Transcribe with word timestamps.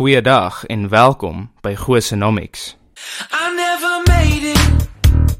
Goeiedag 0.00 0.64
en 0.64 0.88
welkom 0.88 1.52
by 1.60 1.74
Gosenomics. 1.76 2.76
I 3.30 3.54
never 3.56 4.02
made 4.06 4.50
it, 4.50 4.88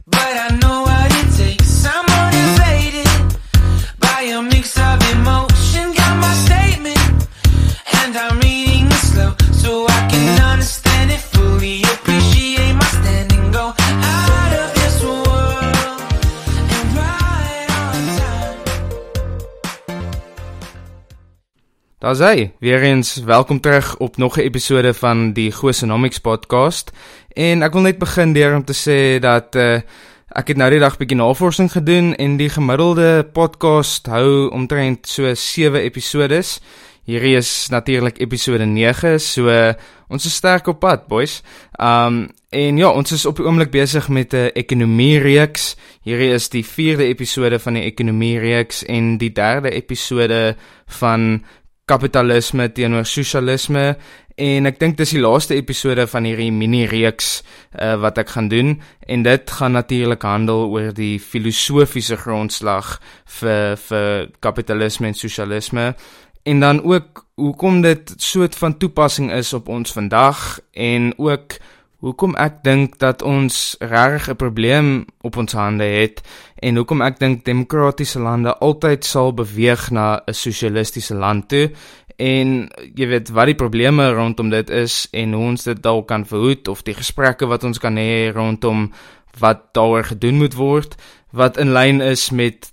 but 0.04 0.33
I 0.48 0.56
know 0.58 0.83
what 0.83 1.12
it 1.12 1.36
takes. 1.36 1.86
I'm 1.86 2.04
motivated 2.04 3.38
by 3.99 4.20
a 4.36 4.42
mix 4.42 4.76
of 4.76 5.12
emotion. 5.12 5.94
Got 5.94 6.17
my 6.20 6.34
statement, 6.44 7.28
and 8.02 8.16
I'm 8.16 8.50
Daar's 22.00 22.18
hy, 22.24 22.52
weer 22.58 22.82
eens 22.82 23.16
welkom 23.28 23.60
terug 23.60 23.96
op 23.96 24.16
nog 24.16 24.36
'n 24.36 24.40
episode 24.40 24.94
van 24.94 25.32
die 25.32 25.52
Gosenomics 25.52 26.18
podcast. 26.18 26.91
En 27.28 27.62
ek 27.62 27.72
wil 27.72 27.82
net 27.82 27.98
begin 27.98 28.32
deur 28.32 28.56
om 28.56 28.64
te 28.64 28.72
sê 28.72 29.18
dat 29.20 29.54
uh 29.54 29.80
ek 30.28 30.48
het 30.48 30.56
nou 30.56 30.70
die 30.70 30.78
dag 30.78 30.96
bietjie 30.96 31.16
navorsing 31.16 31.72
gedoen 31.72 32.14
en 32.16 32.36
die 32.36 32.48
gemiddelde 32.48 33.28
podcast 33.32 34.06
hou 34.06 34.48
omtrent 34.50 35.08
so 35.08 35.34
7 35.34 35.80
episodes. 35.80 36.60
Hierdie 37.05 37.36
is 37.36 37.68
natuurlik 37.68 38.20
episode 38.20 38.64
9, 38.64 39.20
so 39.20 39.74
ons 40.08 40.24
is 40.24 40.34
sterk 40.34 40.66
op 40.66 40.80
pad, 40.80 41.06
boys. 41.06 41.42
Um 41.78 42.28
en 42.50 42.78
ja, 42.78 42.88
ons 42.91 43.12
is 43.12 43.27
op 43.27 43.36
die 43.36 43.46
oomblik 43.46 43.70
besig 43.70 44.08
met 44.08 44.32
'n 44.34 44.50
ekonomie 44.55 45.19
reeks. 45.19 45.77
Hierdie 46.02 46.32
is 46.32 46.48
die 46.48 46.64
4de 46.64 47.05
episode 47.05 47.58
van 47.58 47.74
die 47.74 47.82
ekonomie 47.82 48.38
reeks 48.38 48.84
en 48.84 49.19
die 49.19 49.32
3de 49.32 49.70
episode 49.70 50.56
van 50.86 51.44
kapitalisme 51.90 52.68
teenoor 52.74 53.06
sosialisme 53.08 53.94
en 54.40 54.68
ek 54.70 54.78
dink 54.80 54.96
dis 54.98 55.14
die 55.16 55.22
laaste 55.22 55.56
episode 55.58 56.06
van 56.10 56.28
hierdie 56.28 56.52
mini 56.54 56.84
reeks 56.88 57.40
uh, 57.40 57.96
wat 58.00 58.20
ek 58.22 58.30
gaan 58.36 58.48
doen 58.52 58.77
en 59.10 59.24
dit 59.27 59.55
gaan 59.58 59.77
natuurlik 59.77 60.24
handel 60.24 60.69
oor 60.70 60.92
die 60.97 61.19
filosofiese 61.20 62.20
grondslag 62.20 62.98
vir 63.41 63.77
vir 63.88 64.30
kapitalisme 64.44 65.10
en 65.10 65.19
sosialisme 65.19 65.91
en 66.48 66.62
dan 66.62 66.80
ook 66.86 67.27
hoekom 67.41 67.82
dit 67.84 68.14
soort 68.16 68.56
van 68.56 68.78
toepassing 68.78 69.32
is 69.32 69.52
op 69.56 69.69
ons 69.69 69.92
vandag 69.92 70.60
en 70.72 71.12
ook 71.19 71.58
hoekom 72.00 72.32
ek 72.41 72.62
dink 72.64 72.97
dat 73.00 73.22
ons 73.22 73.77
regtig 73.80 74.30
'n 74.30 74.36
probleem 74.36 75.04
op 75.20 75.36
ons 75.36 75.52
hande 75.52 75.84
het 75.84 76.22
en 76.61 76.77
hoekom 76.77 77.03
ek 77.03 77.19
dink 77.20 77.44
demokratiese 77.44 78.20
lande 78.20 78.55
altyd 78.61 79.05
sal 79.05 79.33
beweeg 79.33 79.91
na 79.91 80.20
'n 80.27 80.34
sosialistiese 80.34 81.14
land 81.14 81.48
toe 81.48 81.70
en 82.20 82.69
jy 82.94 83.06
weet 83.08 83.30
wat 83.33 83.47
die 83.47 83.56
probleme 83.56 84.11
rondom 84.12 84.50
dit 84.50 84.70
is 84.70 85.08
en 85.12 85.33
hoe 85.33 85.47
ons 85.53 85.64
dit 85.64 85.83
dalk 85.83 86.08
kan 86.08 86.27
verhoed 86.28 86.69
of 86.69 86.83
die 86.83 86.94
gesprekke 86.94 87.48
wat 87.48 87.64
ons 87.64 87.78
kan 87.78 87.97
hê 87.97 88.33
rondom 88.34 88.92
wat 89.41 89.72
daaroor 89.72 90.05
gedoen 90.05 90.36
moet 90.42 90.55
word 90.55 90.97
wat 91.33 91.56
in 91.62 91.72
lyn 91.72 92.00
is 92.00 92.31
met 92.31 92.72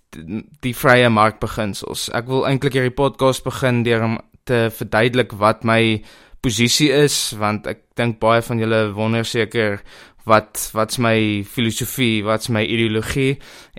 die 0.65 0.73
vrye 0.73 1.09
markbeginsels. 1.13 2.07
Ek 2.17 2.25
wil 2.25 2.47
eintlik 2.49 2.73
hierdie 2.73 2.95
podcast 2.95 3.45
begin 3.45 3.83
deur 3.85 4.05
om 4.07 4.15
te 4.49 4.67
verduidelik 4.73 5.35
wat 5.37 5.65
my 5.67 6.01
posisie 6.41 6.89
is 6.93 7.35
want 7.37 7.67
ek 7.69 7.83
dink 7.99 8.19
baie 8.21 8.41
van 8.45 8.61
julle 8.61 8.81
wonder 8.97 9.25
seker 9.27 9.81
wat 10.27 10.69
wat's 10.75 10.99
my 10.99 11.43
filosofie, 11.47 12.23
wat's 12.25 12.49
my 12.51 12.63
ideologie 12.67 13.37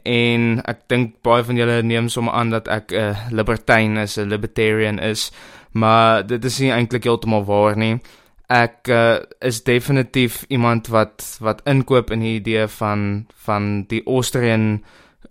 en 0.09 0.63
ek 0.69 0.87
dink 0.89 1.19
baie 1.27 1.45
van 1.45 1.59
julle 1.61 1.83
neem 1.85 2.09
sommer 2.13 2.33
aan 2.39 2.55
dat 2.55 2.69
ek 2.73 2.93
'n 2.93 2.97
uh, 2.97 3.17
libertyn 3.31 3.99
is, 4.01 4.17
'n 4.17 4.33
libertarian 4.33 4.99
is, 4.99 5.31
maar 5.73 6.27
dit 6.27 6.45
is 6.45 6.59
nie 6.61 6.73
eintlik 6.73 7.05
heeltemal 7.05 7.45
waar 7.45 7.77
nie. 7.77 8.01
Ek 8.49 8.89
uh, 8.89 9.19
is 9.41 9.63
definitief 9.65 10.45
iemand 10.49 10.89
wat 10.89 11.37
wat 11.41 11.61
inkoop 11.69 12.11
in 12.11 12.21
die 12.21 12.37
idee 12.41 12.67
van 12.67 13.27
van 13.45 13.85
die 13.89 14.03
Austrian 14.07 14.85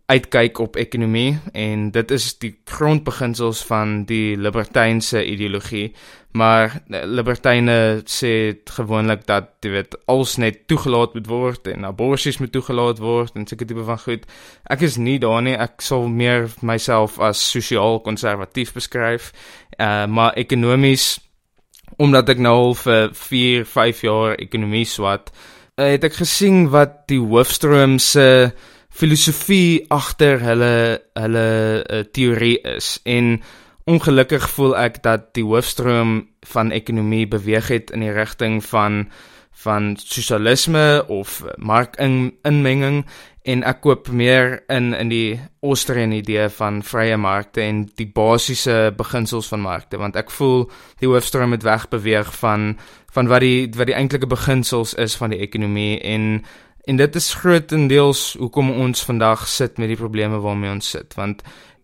uitkyk 0.08 0.60
op 0.64 0.78
ekonomie 0.80 1.36
en 1.52 1.90
dit 1.92 2.12
is 2.16 2.30
die 2.40 2.54
grondbeginsels 2.66 3.66
van 3.68 4.06
die 4.08 4.38
libertynse 4.40 5.26
ideologie 5.26 5.90
maar 6.38 6.82
eh, 6.90 7.02
libertyne 7.04 8.04
sê 8.06 8.32
gewoonlik 8.78 9.26
dat 9.28 9.50
jy 9.66 9.72
weet 9.74 9.98
alles 10.12 10.38
net 10.40 10.62
toegelaat 10.72 11.16
moet 11.18 11.28
word 11.28 11.68
en 11.72 11.88
aborsies 11.90 12.40
moet 12.40 12.54
toegelaat 12.56 13.02
word 13.04 13.36
en 13.36 13.48
sulke 13.48 13.68
tipe 13.68 13.84
van 13.88 14.00
goed. 14.00 14.28
Ek 14.70 14.84
is 14.86 14.98
nie 15.02 15.18
daar 15.24 15.42
nie. 15.44 15.56
Ek 15.58 15.82
sal 15.84 16.08
meer 16.08 16.50
myself 16.62 17.20
as 17.20 17.42
sosiaal 17.42 18.00
konservatief 18.06 18.74
beskryf 18.78 19.32
uh, 19.80 20.06
maar 20.06 20.38
ekonomies 20.38 21.18
omdat 21.98 22.30
ek 22.30 22.42
nou 22.44 22.56
al 22.68 22.74
vir 22.78 23.14
4 23.18 23.68
5 23.68 24.02
jaar 24.06 24.36
ekonomie 24.38 24.86
swat 24.86 25.32
uh, 25.32 25.88
het 25.88 26.04
ek 26.04 26.20
gesien 26.22 26.68
wat 26.74 27.06
die 27.12 27.22
hoofstroom 27.24 27.98
se 28.04 28.28
uh, 28.48 28.76
filosofie 28.98 29.86
agter 29.94 30.42
hulle 30.42 30.74
hulle 31.14 31.48
uh, 31.86 32.04
teorie 32.12 32.58
is. 32.66 32.98
En 33.06 33.38
ongelukkig 33.88 34.50
voel 34.56 34.76
ek 34.78 35.02
dat 35.06 35.32
die 35.38 35.46
hoofstroom 35.46 36.20
van 36.50 36.74
ekonomie 36.76 37.28
beweeg 37.30 37.70
het 37.72 37.94
in 37.94 38.06
die 38.06 38.14
rigting 38.16 38.60
van 38.66 39.06
van 39.58 39.96
sosialisme 39.98 41.02
of 41.10 41.42
markinmenging 41.58 43.00
en 43.48 43.64
ek 43.66 43.80
koop 43.82 44.10
meer 44.14 44.60
in 44.70 44.92
in 44.94 45.10
die 45.10 45.40
Austrian 45.66 46.12
idee 46.14 46.46
van 46.60 46.84
vrye 46.86 47.18
markte 47.18 47.64
en 47.64 47.86
die 47.98 48.10
basiese 48.14 48.92
beginsels 48.98 49.50
van 49.50 49.64
markte. 49.64 49.98
Want 49.98 50.20
ek 50.20 50.30
voel 50.36 50.68
die 51.02 51.10
hoofstroom 51.10 51.56
het 51.56 51.66
wegbeweeg 51.66 52.34
van 52.42 52.76
van 53.16 53.32
wat 53.32 53.42
die 53.42 53.70
wat 53.78 53.90
die 53.90 53.98
eintlike 53.98 54.30
beginsels 54.30 54.94
is 54.94 55.18
van 55.18 55.34
die 55.34 55.42
ekonomie. 55.42 55.98
En 56.02 56.44
En 56.88 56.96
dit 56.96 57.16
is 57.16 57.34
grootendeels 57.34 58.38
hoekom 58.40 58.70
ons 58.72 59.02
vandag 59.04 59.42
sit 59.52 59.76
met 59.78 59.90
die 59.92 60.00
probleme 60.00 60.38
waarmee 60.40 60.72
ons 60.72 60.90
sit, 60.96 61.18
want 61.20 61.42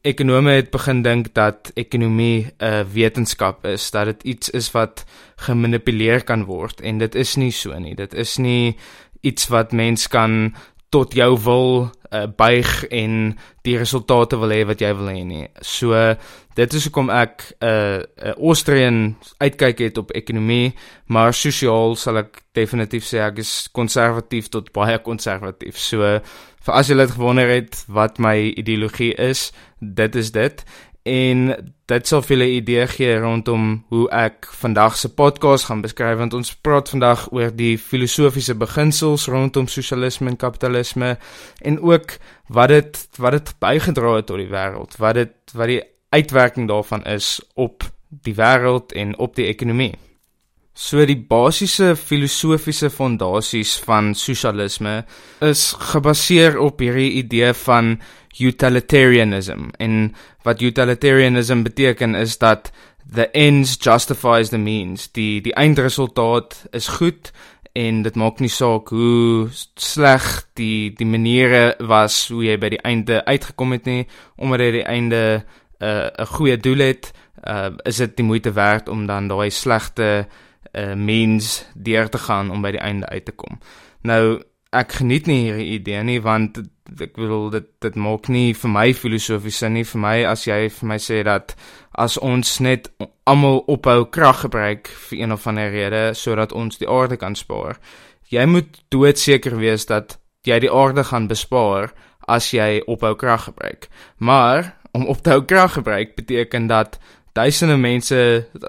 ekonome 0.07 0.53
het 0.55 0.69
begin 0.71 1.01
dink 1.03 1.33
dat 1.35 1.71
ekonomie 1.75 2.47
'n 2.47 2.63
uh, 2.63 2.85
wetenskap 2.93 3.65
is, 3.67 3.91
dat 3.91 4.05
dit 4.05 4.23
iets 4.23 4.49
is 4.49 4.71
wat 4.71 5.03
gemanipuleer 5.35 6.23
kan 6.23 6.45
word 6.45 6.81
en 6.81 6.97
dit 6.97 7.15
is 7.15 7.35
nie 7.35 7.51
so 7.51 7.79
nie. 7.79 7.95
Dit 7.95 8.13
is 8.13 8.37
nie 8.37 8.77
iets 9.21 9.47
wat 9.47 9.71
mens 9.71 10.07
kan 10.07 10.55
tot 10.89 11.13
jou 11.13 11.39
wil 11.43 11.91
uh, 12.13 12.27
buig 12.37 12.85
en 12.93 13.33
die 13.65 13.75
resultate 13.77 14.37
wil 14.39 14.53
hê 14.53 14.61
wat 14.69 14.81
jy 14.81 14.91
wil 14.97 15.09
hê 15.11 15.23
nie. 15.25 15.47
So 15.61 15.97
dit 16.55 16.73
is 16.77 16.87
hoekom 16.87 17.09
ek 17.09 17.43
'n 17.59 17.65
uh, 17.65 17.97
'n 17.97 18.29
uh, 18.29 18.33
Austrian 18.37 19.17
uitkyk 19.39 19.79
het 19.79 19.97
op 19.97 20.11
ekonomie, 20.11 20.73
maar 21.07 21.33
sosiaal 21.33 21.95
sal 21.95 22.17
ek 22.17 22.43
definitief 22.53 23.03
sê 23.03 23.19
ek 23.25 23.37
is 23.37 23.67
konservatief 23.71 24.49
tot 24.49 24.71
baie 24.71 24.99
konservatief. 24.99 25.77
So 25.77 26.19
vir 26.63 26.73
as 26.73 26.89
jy 26.89 26.95
dit 26.95 27.11
gewonder 27.11 27.49
het 27.49 27.85
wat 27.87 28.19
my 28.19 28.53
ideologie 28.55 29.13
is, 29.13 29.51
dit 29.79 30.15
is 30.15 30.31
dit 30.31 30.63
en 31.03 31.55
dit 31.85 32.07
sal 32.07 32.21
vir 32.21 32.37
'n 32.37 32.55
idee 32.63 32.87
gee 32.87 33.19
rondom 33.19 33.83
hoe 33.89 34.09
ek 34.09 34.47
vandag 34.61 34.97
se 34.97 35.09
podcast 35.09 35.65
gaan 35.65 35.81
beskryf 35.81 36.17
want 36.17 36.33
ons 36.33 36.55
praat 36.55 36.89
vandag 36.89 37.31
oor 37.31 37.51
die 37.55 37.77
filosofiese 37.77 38.55
beginsels 38.55 39.27
rondom 39.27 39.67
sosialisme 39.67 40.29
en 40.29 40.37
kapitalisme 40.37 41.17
en 41.61 41.81
ook 41.81 42.17
wat 42.47 42.67
dit 42.67 43.07
wat 43.17 43.31
dit 43.31 43.53
bygedra 43.59 44.15
het 44.15 44.25
tot 44.25 44.37
die 44.37 44.49
wêreld, 44.49 44.97
wat 44.97 45.15
dit 45.15 45.35
wat 45.53 45.67
die 45.67 45.83
uitwerking 46.09 46.67
daarvan 46.67 47.03
is 47.03 47.41
op 47.53 47.83
die 48.09 48.35
wêreld 48.35 48.93
en 48.93 49.17
op 49.17 49.35
die 49.35 49.45
ekonomie. 49.45 49.95
So 50.73 51.05
die 51.05 51.19
basiese 51.29 51.95
filosofiese 51.95 52.89
fondasies 52.89 53.75
van 53.85 54.15
sosialisme 54.17 55.03
is 55.45 55.75
gebaseer 55.77 56.57
op 56.57 56.79
hierdie 56.81 57.11
idee 57.19 57.53
van 57.53 57.99
utilitarianism 58.39 59.69
en 59.77 60.15
wat 60.43 60.61
utilitarianism 60.61 61.63
beteken 61.63 62.15
is 62.15 62.37
dat 62.37 62.71
the 63.13 63.29
ends 63.31 63.77
justifies 63.79 64.49
the 64.49 64.57
means. 64.57 65.11
Die 65.11 65.41
die 65.41 65.53
eindresultaat 65.53 66.65
is 66.71 66.87
goed 66.87 67.31
en 67.73 68.01
dit 68.05 68.15
maak 68.15 68.39
nie 68.39 68.51
saak 68.53 68.89
hoe 68.93 69.49
sleg 69.75 70.25
die 70.57 70.93
die 70.93 71.09
maniere 71.09 71.75
was 71.79 72.27
hoe 72.29 72.43
jy 72.45 72.57
by 72.61 72.69
die 72.75 72.81
einde 72.85 73.23
uitgekom 73.25 73.73
het 73.73 73.89
nie 73.89 74.03
omdat 74.37 74.65
jy 74.67 74.71
die 74.71 74.87
einde 74.87 75.21
'n 75.83 76.21
uh, 76.21 76.25
goeie 76.37 76.57
doel 76.57 76.79
het, 76.79 77.11
uh, 77.43 77.69
is 77.83 77.97
dit 77.97 78.15
die 78.15 78.25
moeite 78.25 78.53
werd 78.53 78.87
om 78.89 79.05
dan 79.05 79.27
daai 79.27 79.49
slegte 79.51 80.27
uh, 80.71 80.93
mens 80.93 81.65
deur 81.73 82.09
te 82.09 82.17
gaan 82.17 82.51
om 82.51 82.61
by 82.61 82.71
die 82.71 82.79
einde 82.79 83.09
uit 83.09 83.25
te 83.25 83.31
kom. 83.31 83.59
Nou 84.01 84.41
ek 84.73 84.99
geniet 84.99 85.27
nie 85.29 85.43
hierdie 85.45 85.71
idee 85.77 86.03
nie 86.03 86.19
want 86.23 86.59
ek 87.01 87.15
bedoel 87.15 87.49
dit 87.53 87.67
dit 87.85 87.95
maak 87.95 88.29
nie 88.29 88.53
vir 88.57 88.71
my 88.73 88.87
filosofies 88.97 89.61
sin 89.63 89.75
nie 89.77 89.85
vir 89.87 90.01
my 90.03 90.15
as 90.29 90.45
jy 90.47 90.67
vir 90.77 90.89
my 90.91 90.97
sê 91.01 91.21
dat 91.27 91.55
as 92.05 92.17
ons 92.17 92.59
net 92.65 92.89
almal 93.29 93.61
ophou 93.71 94.05
krag 94.05 94.43
gebruik 94.45 94.89
vir 95.07 95.19
een 95.19 95.35
of 95.35 95.47
ander 95.47 95.71
rede 95.71 96.03
sodat 96.17 96.53
ons 96.53 96.79
die 96.81 96.89
aarde 96.89 97.17
kan 97.17 97.35
spaar. 97.35 97.79
Jy 98.29 98.45
moet 98.49 98.81
doodseker 98.91 99.57
wees 99.61 99.85
dat 99.85 100.17
jy 100.47 100.59
die 100.65 100.71
aarde 100.71 101.05
gaan 101.07 101.29
bespaar 101.29 101.93
as 102.27 102.51
jy 102.53 102.81
ophou 102.87 103.13
krag 103.19 103.45
gebruik. 103.49 103.89
Maar 104.17 104.73
om 104.93 105.07
op 105.07 105.21
te 105.23 105.33
hou 105.33 105.43
krag 105.45 105.77
gebruik 105.77 106.15
beteken 106.15 106.67
dat 106.67 106.99
duisende 107.33 107.77
mense 107.77 108.17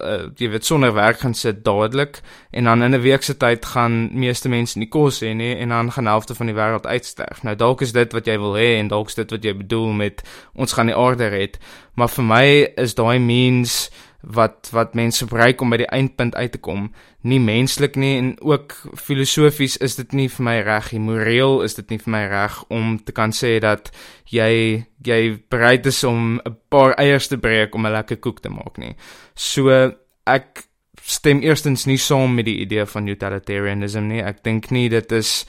uh, 0.00 0.14
jy 0.40 0.48
weet 0.48 0.64
sonder 0.64 0.94
werk 0.96 1.20
gaan 1.20 1.34
sit 1.36 1.64
dadelik 1.64 2.20
en 2.50 2.64
dan 2.64 2.82
in 2.82 2.94
'n 2.94 3.00
week 3.00 3.22
se 3.22 3.36
tyd 3.36 3.64
gaan 3.64 4.08
meeste 4.12 4.48
mense 4.48 4.78
nie 4.78 4.88
kos 4.88 5.20
hê 5.20 5.34
nie 5.34 5.56
en 5.56 5.68
dan 5.68 5.92
gaan 5.92 6.06
helfte 6.06 6.34
van 6.34 6.46
die 6.46 6.54
wêreld 6.54 6.86
uitsterf. 6.86 7.42
Nou 7.42 7.56
dalk 7.56 7.80
is 7.80 7.92
dit 7.92 8.12
wat 8.12 8.26
jy 8.26 8.38
wil 8.38 8.56
hê 8.56 8.78
en 8.78 8.88
dalk 8.88 9.08
is 9.08 9.14
dit 9.14 9.30
wat 9.30 9.44
jy 9.44 9.54
bedoel 9.56 9.92
met 9.92 10.22
ons 10.54 10.72
gaan 10.72 10.86
die 10.86 10.96
aarde 10.96 11.28
red, 11.28 11.58
maar 11.94 12.08
vir 12.08 12.24
my 12.24 12.72
is 12.76 12.94
daai 12.94 13.18
means 13.18 13.90
wat 14.26 14.70
wat 14.72 14.94
mense 14.94 15.24
gebruik 15.26 15.60
om 15.60 15.70
by 15.70 15.76
die 15.76 15.90
eindpunt 15.92 16.34
uit 16.34 16.52
te 16.52 16.58
kom 16.58 16.88
nie 17.24 17.40
menslik 17.40 17.96
nie 17.96 18.16
en 18.18 18.34
ook 18.40 18.74
filosofies 19.00 19.76
is 19.84 19.96
dit 19.96 20.12
nie 20.12 20.28
vir 20.28 20.44
my 20.44 20.56
reg 20.64 20.90
nie 20.92 21.00
moreel 21.00 21.62
is 21.64 21.76
dit 21.78 21.90
nie 21.92 21.98
vir 21.98 22.12
my 22.12 22.22
reg 22.28 22.58
om 22.72 22.98
te 23.00 23.12
kan 23.16 23.32
sê 23.32 23.56
dat 23.64 23.90
jy 24.32 24.84
jy 25.04 25.20
bereid 25.52 25.86
is 25.86 26.04
om 26.04 26.40
'n 26.44 26.56
paar 26.68 26.94
eiers 27.00 27.28
te 27.28 27.38
breek 27.38 27.74
om 27.74 27.86
'n 27.86 27.92
lekker 27.92 28.16
koek 28.16 28.40
te 28.40 28.48
maak 28.48 28.78
nie. 28.78 28.96
So 29.34 29.92
ek 30.26 30.64
stem 31.02 31.40
eerstens 31.42 31.86
nie 31.86 31.98
saam 31.98 32.34
met 32.34 32.44
die 32.44 32.60
idee 32.60 32.86
van 32.86 33.08
utilitarianism 33.08 34.06
nie. 34.08 34.22
Ek 34.22 34.42
dink 34.42 34.70
nie 34.70 34.88
dit 34.88 35.12
is 35.12 35.46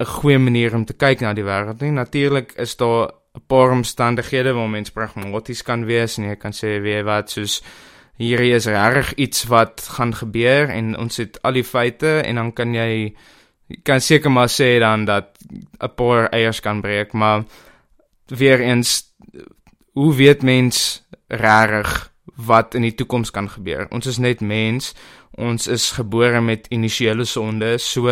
'n 0.00 0.04
goeie 0.04 0.38
manier 0.38 0.74
om 0.74 0.84
te 0.84 0.94
kyk 0.94 1.20
na 1.20 1.32
die 1.32 1.44
wêreld 1.44 1.80
nie. 1.80 1.90
Natuurlik 1.90 2.52
is 2.56 2.76
daar 2.76 3.08
'n 3.34 3.42
paar 3.46 3.70
omstandighede 3.70 4.52
waar 4.52 4.68
mens 4.68 4.90
pragmaties 4.90 5.62
kan 5.62 5.84
wees 5.84 6.18
en 6.18 6.24
jy 6.24 6.36
kan 6.36 6.52
sê 6.52 6.80
weet 6.80 7.04
wat 7.04 7.30
soos 7.30 7.62
hierdie 8.16 8.54
is 8.54 8.66
reg 8.66 9.12
iets 9.14 9.44
wat 9.50 9.82
gaan 9.96 10.14
gebeur 10.14 10.70
en 10.70 10.94
ons 10.98 11.16
het 11.16 11.38
al 11.42 11.58
die 11.58 11.66
feite 11.66 12.20
en 12.22 12.34
dan 12.34 12.52
kan 12.52 12.74
jy 12.74 13.14
kan 13.82 14.00
seker 14.00 14.30
maar 14.30 14.50
sê 14.52 14.78
dan 14.78 15.04
dat 15.04 15.36
'n 15.80 15.94
paar 15.96 16.28
eiers 16.30 16.60
kan 16.60 16.80
breek 16.80 17.12
maar 17.12 17.44
weer 18.26 18.60
eens 18.60 19.14
hoe 19.92 20.14
weet 20.14 20.42
mens 20.42 21.02
reg 21.28 22.12
wat 22.34 22.74
in 22.74 22.82
die 22.82 22.94
toekoms 22.94 23.30
kan 23.30 23.50
gebeur? 23.50 23.86
Ons 23.90 24.06
is 24.06 24.18
net 24.18 24.40
mens 24.40 24.94
ons 25.34 25.66
is 25.66 25.90
gebore 25.90 26.40
met 26.40 26.66
initiële 26.70 27.24
sonde 27.24 27.78
so 27.78 28.10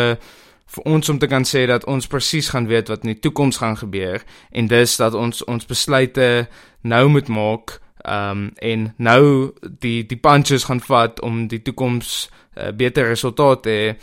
vir 0.73 0.85
ons 0.89 1.09
om 1.09 1.19
te 1.19 1.29
kan 1.31 1.45
sê 1.45 1.67
dat 1.67 1.85
ons 1.85 2.07
presies 2.07 2.49
gaan 2.49 2.67
weet 2.67 2.89
wat 2.89 3.05
in 3.05 3.13
die 3.13 3.21
toekoms 3.21 3.61
gaan 3.63 3.77
gebeur 3.77 4.23
en 4.51 4.67
dis 4.67 4.97
dat 4.97 5.15
ons 5.15 5.45
ons 5.45 5.67
besluite 5.67 6.49
nou 6.83 7.09
moet 7.09 7.29
maak 7.29 7.79
Ehm 8.03 8.31
um, 8.31 8.51
en 8.59 8.95
nou 8.97 9.53
die 9.63 10.07
die 10.07 10.19
punches 10.19 10.65
gaan 10.65 10.81
vat 10.81 11.21
om 11.21 11.47
die 11.49 11.63
toekoms 11.63 12.31
uh, 12.55 12.73
beter 12.75 13.07
resultate 13.07 13.97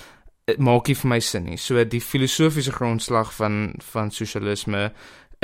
maak 0.58 0.88
nie 0.88 0.96
vir 0.96 1.10
my 1.10 1.20
sin 1.20 1.46
nie. 1.46 1.58
So 1.58 1.84
die 1.84 2.02
filosofiese 2.02 2.72
grondslag 2.72 3.34
van 3.36 3.74
van 3.92 4.12
sosialisme 4.12 4.90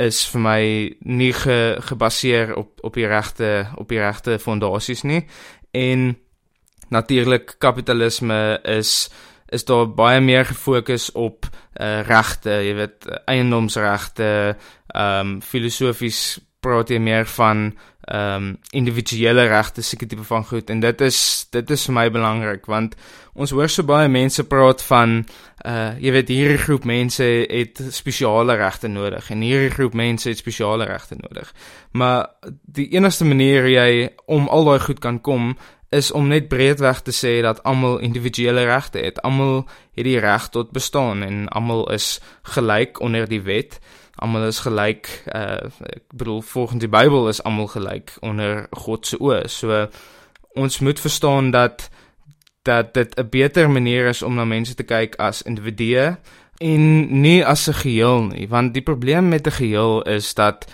is 0.02 0.24
vir 0.28 0.40
my 0.40 0.62
nie 1.00 1.32
ge, 1.32 1.76
gebaseer 1.80 2.56
op 2.56 2.80
op 2.84 2.94
die 2.94 3.06
regte 3.06 3.68
op 3.76 3.88
die 3.88 4.00
regte 4.00 4.38
fondasies 4.38 5.04
nie. 5.04 5.26
En 5.70 6.16
natuurlik 6.88 7.56
kapitalisme 7.58 8.60
is 8.64 9.10
is 9.48 9.64
daar 9.64 9.86
baie 9.94 10.20
meer 10.20 10.44
gefokus 10.44 11.12
op 11.12 11.46
uh, 11.46 12.00
regte, 12.02 12.50
jy 12.50 12.74
weet 12.74 13.06
eiendomsregte, 13.30 14.56
ehm 14.86 15.36
um, 15.36 15.40
filosofies 15.42 16.40
praat 16.66 16.90
jy 16.90 16.98
meer 17.02 17.28
van 17.38 17.70
ehm 18.06 18.34
um, 18.34 18.50
individuele 18.70 19.48
regte 19.50 19.82
seker 19.82 20.06
tipe 20.06 20.22
van 20.28 20.44
goed 20.46 20.68
en 20.70 20.80
dit 20.80 21.00
is 21.02 21.18
dit 21.50 21.70
is 21.74 21.86
vir 21.88 21.94
my 21.94 22.04
belangrik 22.14 22.68
want 22.70 22.94
ons 23.34 23.50
hoor 23.50 23.70
so 23.72 23.82
baie 23.82 24.06
mense 24.08 24.44
praat 24.46 24.82
van 24.86 25.16
uh 25.66 25.88
jy 25.98 26.12
weet 26.14 26.30
hierdie 26.30 26.60
groep 26.62 26.86
mense 26.86 27.26
het 27.26 27.82
spesiale 27.90 28.54
regte 28.60 28.88
nodig 28.88 29.30
en 29.34 29.42
hierdie 29.42 29.74
groep 29.74 29.98
mense 29.98 30.28
het 30.30 30.38
spesiale 30.38 30.86
regte 30.86 31.18
nodig. 31.18 31.50
Maar 31.92 32.28
die 32.78 32.88
enigste 32.94 33.26
manier 33.26 33.66
jy 33.66 34.10
om 34.26 34.46
al 34.48 34.70
daai 34.70 34.80
goed 34.86 35.02
kan 35.02 35.18
kom 35.20 35.56
is 35.90 36.12
om 36.12 36.28
net 36.28 36.48
breedweg 36.48 37.02
te 37.02 37.14
sê 37.14 37.40
dat 37.42 37.62
almal 37.62 37.98
individuele 37.98 38.64
regte 38.66 38.98
het. 38.98 39.20
Almal 39.22 39.66
het 39.94 40.04
die 40.04 40.18
reg 40.20 40.48
tot 40.54 40.70
bestaan 40.70 41.22
en 41.22 41.48
almal 41.48 41.86
is 41.94 42.20
gelyk 42.54 43.00
onder 43.00 43.28
die 43.28 43.42
wet 43.42 43.80
almal 44.16 44.46
is 44.46 44.62
gelyk 44.64 45.08
uh 45.34 45.68
ek 45.92 46.04
bedoel 46.12 46.42
volgens 46.42 46.80
die 46.80 46.88
Bybel 46.88 47.28
is 47.28 47.42
almal 47.42 47.66
gelyk 47.66 48.16
onder 48.20 48.66
God 48.70 49.06
se 49.06 49.18
oë. 49.20 49.46
So 49.48 49.86
ons 50.56 50.78
moet 50.80 51.00
verstaan 51.00 51.50
dat 51.50 51.90
dat 52.62 52.94
dit 52.94 53.14
'n 53.18 53.28
beter 53.30 53.70
manier 53.70 54.08
is 54.08 54.22
om 54.22 54.34
na 54.34 54.44
mense 54.44 54.74
te 54.74 54.82
kyk 54.82 55.14
as 55.16 55.42
individue 55.42 56.16
en 56.58 57.20
nie 57.20 57.44
as 57.44 57.68
'n 57.68 57.72
geheel 57.72 58.22
nie, 58.22 58.48
want 58.48 58.74
die 58.74 58.82
probleem 58.82 59.28
met 59.28 59.46
'n 59.46 59.58
geheel 59.60 60.02
is 60.02 60.34
dat 60.34 60.66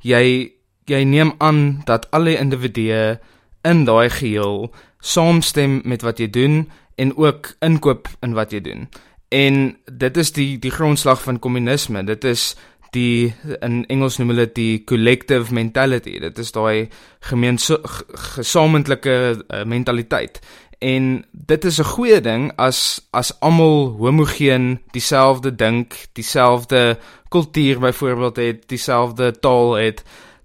jy 0.00 0.52
jy 0.84 1.02
neem 1.04 1.34
aan 1.38 1.82
dat 1.84 2.10
alle 2.10 2.38
individue 2.38 3.18
in 3.62 3.84
daai 3.84 4.10
geheel 4.10 4.74
saamstem 5.00 5.80
met 5.84 6.02
wat 6.02 6.18
jy 6.18 6.30
doen 6.30 6.70
en 6.94 7.16
ook 7.16 7.54
inkoop 7.58 8.08
in 8.20 8.32
wat 8.32 8.50
jy 8.50 8.60
doen. 8.60 8.88
En 9.28 9.76
dit 9.92 10.16
is 10.16 10.32
die 10.32 10.58
die 10.58 10.70
grondslag 10.70 11.22
van 11.22 11.38
kommunisme. 11.38 12.04
Dit 12.04 12.24
is 12.24 12.56
die 12.90 13.34
in 13.60 13.84
Engels 13.86 14.18
noem 14.18 14.34
hulle 14.34 14.46
die 14.52 14.84
collective 14.84 15.54
mentality. 15.54 16.18
Dit 16.18 16.38
is 16.38 16.52
daai 16.52 16.88
gesamentlike 17.20 19.14
uh, 19.14 19.64
mentaliteit. 19.64 20.40
En 20.80 21.24
dit 21.32 21.64
is 21.64 21.78
'n 21.78 21.84
goeie 21.84 22.20
ding 22.20 22.52
as 22.56 23.08
as 23.10 23.40
almal 23.40 23.96
homogeen 23.98 24.80
dieselfde 24.90 25.54
dink, 25.54 25.94
dieselfde 26.12 26.98
kultuur 27.28 27.78
byvoorbeeld 27.78 28.36
het, 28.36 28.68
dieselfde 28.68 29.38
taal 29.40 29.74
het, 29.74 30.02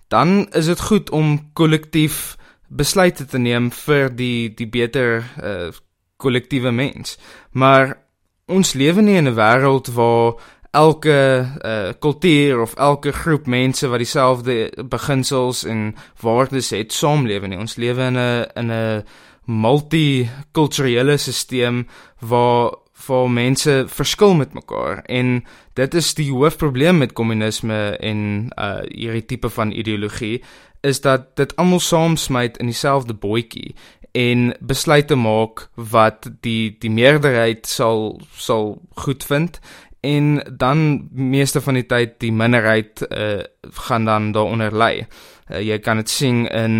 dan 0.08 0.48
is 0.52 0.66
dit 0.66 0.82
goed 0.82 1.10
om 1.10 1.50
kollektief 1.54 2.38
besluite 2.68 3.26
te 3.26 3.38
neem 3.38 3.72
vir 3.72 4.16
die 4.16 4.54
die 4.54 4.68
beter 4.68 5.24
uh, 5.44 5.72
kollektiewe 6.18 6.72
mens. 6.72 7.18
Maar 7.52 7.98
ons 8.46 8.74
lewe 8.74 9.02
nie 9.02 9.16
in 9.16 9.28
'n 9.28 9.36
wêreld 9.36 9.88
waar 9.94 10.34
elke 10.76 11.20
uh, 11.66 11.94
kultuur 12.00 12.62
of 12.62 12.74
elke 12.76 13.12
groep 13.16 13.48
mense 13.48 13.88
wat 13.88 14.02
dieselfde 14.04 14.72
beginsels 14.92 15.64
en 15.64 15.96
waardes 16.22 16.74
het 16.76 16.94
saamlewe 16.94 17.48
nie. 17.48 17.60
Ons 17.60 17.80
lewe 17.80 18.10
in 18.12 18.18
'n 18.20 18.46
in 18.56 18.72
'n 18.72 19.04
multikulturele 19.46 21.18
stelsel 21.18 21.86
waar 22.20 22.74
waar 23.08 23.30
mense 23.30 23.84
verskil 23.88 24.34
met 24.34 24.54
mekaar 24.54 25.02
en 25.04 25.44
dit 25.74 25.94
is 25.94 26.14
die 26.14 26.32
hoofprobleem 26.32 26.98
met 26.98 27.14
kommunisme 27.14 27.98
en 28.00 28.48
uh 28.60 28.80
hierdie 28.88 29.26
tipe 29.26 29.50
van 29.50 29.72
ideologie 29.72 30.44
is 30.82 31.02
dat 31.02 31.36
dit 31.36 31.56
almal 31.56 31.80
saamsmyt 31.80 32.58
in 32.58 32.72
dieselfde 32.72 33.14
bootjie 33.14 33.76
en 34.16 34.54
besluite 34.60 35.16
maak 35.16 35.68
wat 35.76 36.30
die 36.42 36.76
die 36.80 36.92
meerderheid 36.92 37.68
sal 37.68 38.22
sal 38.32 38.78
goed 39.04 39.24
vind 39.28 39.60
en 40.06 40.58
dan 40.58 41.08
meeste 41.12 41.62
van 41.62 41.80
die 41.80 41.86
tyd 41.90 42.20
die 42.24 42.32
minderheid 42.34 43.02
uh, 43.10 43.42
gaan 43.86 44.06
dan 44.06 44.32
daaronder 44.36 44.74
lê. 44.74 45.06
Uh, 45.50 45.62
jy 45.62 45.80
kan 45.82 46.02
dit 46.02 46.10
sien 46.10 46.46
in 46.48 46.76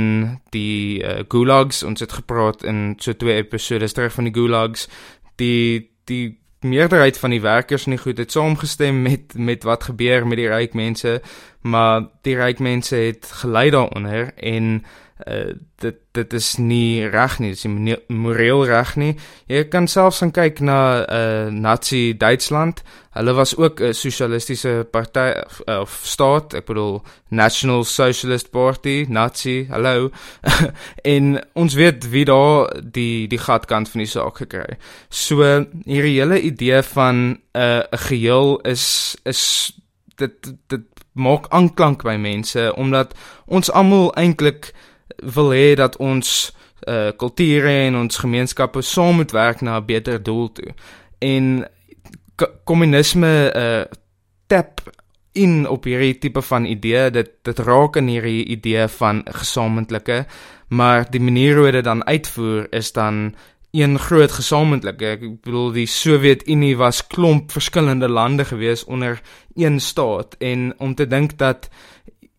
die 0.54 1.02
uh, 1.02 1.24
gulags 1.30 1.84
ons 1.84 2.02
het 2.02 2.18
gepraat 2.22 2.64
in 2.64 2.96
so 3.02 3.14
twee 3.14 3.38
episode 3.42 3.90
terug 3.92 4.14
van 4.14 4.30
die 4.30 4.36
gulags 4.36 4.90
die 5.42 5.92
die 6.06 6.38
meerderheid 6.66 7.18
van 7.22 7.34
die 7.34 7.42
werkers 7.42 7.86
nie 7.86 8.00
goed 8.02 8.18
het 8.18 8.34
saamgestem 8.34 9.02
met 9.06 9.34
met 9.38 9.66
wat 9.66 9.86
gebeur 9.90 10.26
met 10.28 10.40
die 10.42 10.50
ryk 10.50 10.74
mense 10.74 11.20
maar 11.62 12.08
die 12.26 12.38
ryk 12.38 12.60
mense 12.60 12.96
het 12.96 13.26
gelei 13.42 13.70
daaronder 13.74 14.32
en 14.38 14.80
uh, 14.82 15.05
dit 15.80 15.96
dit 16.12 16.34
is 16.34 16.48
nie 16.60 17.08
reg 17.08 17.38
nie, 17.40 17.54
dit 17.54 17.60
is 17.60 17.68
nie 17.72 17.96
moreel 18.12 18.66
reg 18.68 18.96
nie. 19.00 19.14
Jy 19.48 19.64
kan 19.72 19.88
selfs 19.88 20.20
gaan 20.20 20.34
kyk 20.36 20.60
na 20.60 20.80
uh 21.08 21.52
Nazi 21.52 22.18
Duitsland. 22.20 22.82
Hulle 23.16 23.34
was 23.34 23.56
ook 23.56 23.80
'n 23.80 23.94
sosialistiese 23.94 24.88
party 24.92 25.32
uh, 25.70 25.80
of 25.80 26.00
staat, 26.04 26.54
ek 26.54 26.66
bedoel 26.66 27.02
National 27.30 27.84
Socialist 27.84 28.52
Party, 28.52 29.06
Nazi. 29.10 29.68
Hallo. 29.70 30.10
en 31.16 31.40
ons 31.54 31.74
weet 31.74 32.10
wie 32.10 32.26
daar 32.26 32.82
die 32.84 33.28
die 33.28 33.40
gatkant 33.40 33.90
van 33.90 34.00
die 34.00 34.12
saak 34.12 34.38
gekry. 34.38 34.76
So 35.10 35.44
hierdie 35.86 36.20
hele 36.20 36.42
idee 36.42 36.84
van 36.84 37.16
'n 37.16 37.40
uh, 37.54 37.84
'n 37.92 37.98
geheel 37.98 38.60
is 38.64 39.16
is 39.24 39.72
dit 40.16 40.54
dit 40.68 40.84
maak 41.14 41.48
aanklank 41.50 42.04
by 42.04 42.16
mense 42.20 42.74
omdat 42.76 43.16
ons 43.46 43.72
almal 43.72 44.12
eintlik 44.16 44.74
wil 45.18 45.52
hê 45.52 45.76
dat 45.76 45.98
ons 45.98 46.54
uh 46.88 47.12
kulture 47.18 47.72
en 47.88 47.96
ons 47.96 48.18
gemeenskappe 48.18 48.82
saam 48.82 49.16
moet 49.16 49.32
werk 49.32 49.62
na 49.62 49.78
'n 49.78 49.86
beter 49.86 50.24
doel 50.24 50.52
toe. 50.52 50.74
En 51.20 51.68
kommunisme 52.64 53.52
uh 53.56 53.84
tap 54.48 54.82
in 55.32 55.68
op 55.68 55.84
hierdie 55.84 56.18
tipe 56.18 56.42
van 56.42 56.66
idee. 56.66 57.12
Dit 57.12 57.30
dit 57.42 57.60
raak 57.60 57.96
in 57.96 58.08
hierdie 58.08 58.46
idee 58.46 58.88
van 58.88 59.24
gesamentlike 59.26 60.26
maar 60.68 61.06
die 61.10 61.22
manier 61.22 61.58
hoe 61.58 61.72
dit 61.72 61.84
dan 61.84 62.06
uitvoer 62.06 62.68
is 62.74 62.92
dan 62.92 63.36
een 63.72 64.00
groot 64.00 64.32
gesamentlike. 64.32 65.06
Ek 65.06 65.24
bedoel 65.44 65.72
die 65.76 65.88
Sowjetunie 65.88 66.76
was 66.80 67.04
klomp 67.08 67.52
verskillende 67.52 68.10
lande 68.10 68.46
gewees 68.46 68.84
onder 68.84 69.22
een 69.56 69.80
staat. 69.80 70.36
En 70.40 70.74
om 70.78 70.96
te 70.96 71.08
dink 71.08 71.38
dat 71.38 71.70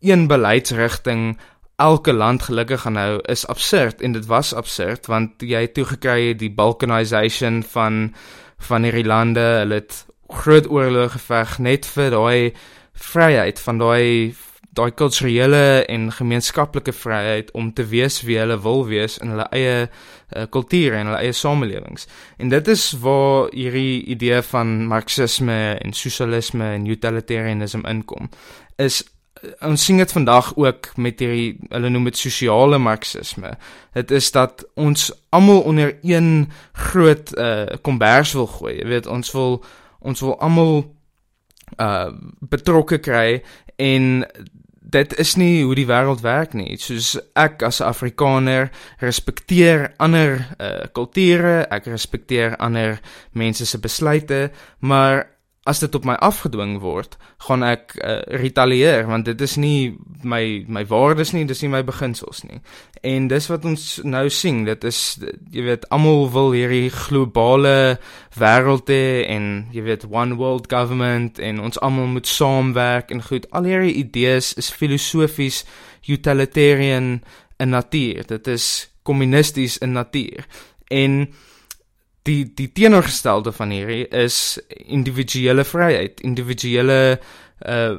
een 0.00 0.26
beleidsrigting 0.26 1.38
elke 1.76 2.12
land 2.12 2.42
gelukkig 2.42 2.80
gaan 2.80 2.96
hou 2.96 3.20
is 3.22 3.46
absurd 3.46 4.00
en 4.00 4.12
dit 4.12 4.26
was 4.26 4.54
absurd 4.54 5.06
want 5.06 5.42
jy 5.44 5.66
het 5.66 5.74
toe 5.76 5.84
gekry 5.84 6.32
die 6.34 6.52
balkanization 6.52 7.62
van 7.62 8.14
van 8.68 8.88
hierdie 8.88 9.04
lande 9.04 9.44
hulle 9.60 9.82
het 9.82 10.06
groot 10.32 10.66
oorloë 10.72 11.12
geveg 11.18 11.58
net 11.58 11.86
vir 11.86 12.10
daai 12.16 12.52
vryheid 12.96 13.60
van 13.60 13.78
daai 13.78 14.34
daai 14.76 14.90
kulturele 14.92 15.84
en 15.88 16.10
gemeenskaplike 16.12 16.92
vryheid 16.92 17.50
om 17.56 17.72
te 17.72 17.84
wees 17.88 18.20
wie 18.28 18.36
hulle 18.40 18.58
wil 18.60 18.84
wees 18.88 19.16
in 19.24 19.32
hulle 19.32 19.46
eie 19.56 19.76
uh, 19.86 20.44
kultuur 20.52 20.98
en 20.98 21.08
hulle 21.08 21.22
eie 21.24 21.32
samelewings. 21.32 22.04
En 22.36 22.52
dit 22.52 22.68
is 22.68 22.84
waar 23.00 23.48
hierdie 23.54 24.04
idee 24.12 24.42
van 24.50 24.74
marxisme 24.90 25.58
en 25.80 25.96
sosialisme 25.96 26.74
en 26.74 26.86
utilitarianisme 26.92 27.88
inkom. 27.88 28.28
Is 28.76 29.00
uh, 29.00 29.15
ons 29.60 29.84
sien 29.84 29.96
dit 29.96 30.12
vandag 30.12 30.52
ook 30.56 30.90
met 30.96 31.20
hierdie 31.20 31.58
hulle 31.68 31.90
noem 31.92 32.08
dit 32.10 32.18
sosiale 32.18 32.78
marxisme. 32.78 33.54
Dit 33.96 34.10
is 34.10 34.30
dat 34.32 34.64
ons 34.74 35.10
almal 35.28 35.60
onder 35.60 35.96
een 36.02 36.50
groot 36.72 37.32
uh, 37.38 37.78
kombers 37.82 38.32
wil 38.32 38.46
gooi. 38.46 38.76
Jy 38.80 38.88
weet, 38.88 39.06
ons 39.06 39.32
wil 39.36 39.64
ons 40.00 40.20
wil 40.20 40.38
almal 40.40 40.76
uh 41.82 42.12
betrokke 42.46 43.00
kry 43.02 43.42
en 43.82 44.22
dit 44.86 45.14
is 45.18 45.34
nie 45.34 45.64
hoe 45.64 45.74
die 45.74 45.86
wêreld 45.88 46.22
werk 46.22 46.54
nie. 46.54 46.76
Soos 46.78 47.16
ek 47.34 47.62
as 47.66 47.80
'n 47.80 47.88
Afrikaner 47.90 48.70
respekteer 49.02 49.92
ander 49.98 50.46
uh, 50.60 50.86
kulture, 50.92 51.66
ek 51.70 51.90
respekteer 51.90 52.56
ander 52.56 53.00
mense 53.32 53.66
se 53.66 53.78
besluite, 53.78 54.50
maar 54.78 55.26
as 55.66 55.80
dit 55.82 55.94
op 55.98 56.04
my 56.06 56.14
afgedwing 56.22 56.76
word, 56.80 57.16
gaan 57.48 57.64
ek 57.66 57.96
uh, 57.98 58.20
retaliëer 58.40 59.06
want 59.10 59.26
dit 59.26 59.40
is 59.42 59.56
nie 59.58 59.96
my 60.22 60.64
my 60.70 60.84
waardes 60.86 61.32
nie, 61.34 61.44
dis 61.48 61.62
nie 61.64 61.70
my 61.72 61.82
beginsels 61.86 62.44
nie. 62.46 62.60
En 63.06 63.28
dis 63.30 63.48
wat 63.50 63.66
ons 63.68 63.86
nou 64.06 64.24
sien, 64.32 64.64
dit 64.66 64.86
is 64.86 65.00
jy 65.52 65.66
weet 65.66 65.88
almal 65.94 66.30
wil 66.34 66.52
hierdie 66.54 66.90
globale 66.94 67.98
wêreld 68.38 68.90
hê 68.92 69.26
en 69.34 69.66
jy 69.74 69.84
weet 69.86 70.06
one 70.10 70.38
world 70.38 70.70
government 70.72 71.40
en 71.42 71.62
ons 71.66 71.80
almal 71.82 72.10
moet 72.14 72.30
saamwerk 72.30 73.10
en 73.14 73.24
goed. 73.26 73.48
Al 73.50 73.66
hierdie 73.68 73.96
idees 74.04 74.54
is 74.60 74.70
filosofies 74.70 75.64
utilitarian 76.06 77.18
in 77.58 77.74
natuur. 77.74 78.26
Dit 78.26 78.46
is 78.46 78.86
kommunisties 79.02 79.78
in 79.78 79.92
natuur. 79.98 80.46
En 80.88 81.26
die 82.26 82.42
die 82.58 82.68
teenoorgestelde 82.72 83.52
van 83.54 83.72
hierdie 83.74 84.04
is 84.24 84.58
individuele 84.84 85.64
vryheid, 85.64 86.20
individuele 86.26 87.00
uh 87.66 87.96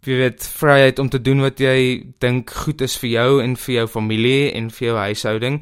jy 0.00 0.16
weet 0.16 0.46
vryheid 0.56 0.98
om 0.98 1.10
te 1.12 1.18
doen 1.20 1.42
wat 1.44 1.58
jy 1.60 2.00
dink 2.24 2.50
goed 2.64 2.80
is 2.80 2.94
vir 3.02 3.10
jou 3.10 3.42
en 3.42 3.56
vir 3.60 3.74
jou 3.74 3.86
familie 3.92 4.46
en 4.56 4.70
vir 4.72 4.86
jou 4.86 4.94
huishouding 4.96 5.58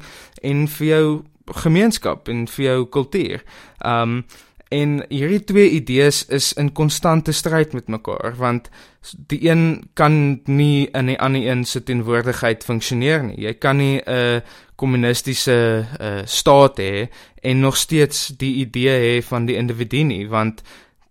en 0.47 0.61
vir 0.77 0.87
jou 0.87 1.07
gemeenskap 1.59 2.29
en 2.31 2.45
vir 2.47 2.65
jou 2.65 2.85
kultuur. 2.93 3.43
Um 3.83 4.21
en 4.69 4.99
hierdie 5.09 5.43
twee 5.43 5.69
idees 5.69 6.25
is 6.29 6.53
in 6.53 6.71
konstante 6.77 7.33
stryd 7.33 7.73
met 7.73 7.87
mekaar 7.89 8.35
want 8.37 8.69
die 9.31 9.49
een 9.49 9.89
kan 9.93 10.41
nie 10.45 10.89
in 10.93 11.09
die 11.09 11.19
ander 11.19 11.41
een 11.41 11.65
se 11.65 11.83
teenwoordigheid 11.83 12.63
funksioneer 12.63 13.23
nie. 13.23 13.39
Jy 13.41 13.53
kan 13.53 13.77
nie 13.77 14.01
'n 14.05 14.41
kommunistiese 14.75 15.85
uh, 16.01 16.21
staat 16.25 16.79
hê 16.79 17.07
en 17.41 17.59
nog 17.59 17.77
steeds 17.77 18.27
die 18.37 18.55
idee 18.55 18.95
hê 18.99 19.23
van 19.23 19.45
die 19.45 19.55
individu 19.55 20.03
nie 20.03 20.27
want 20.27 20.61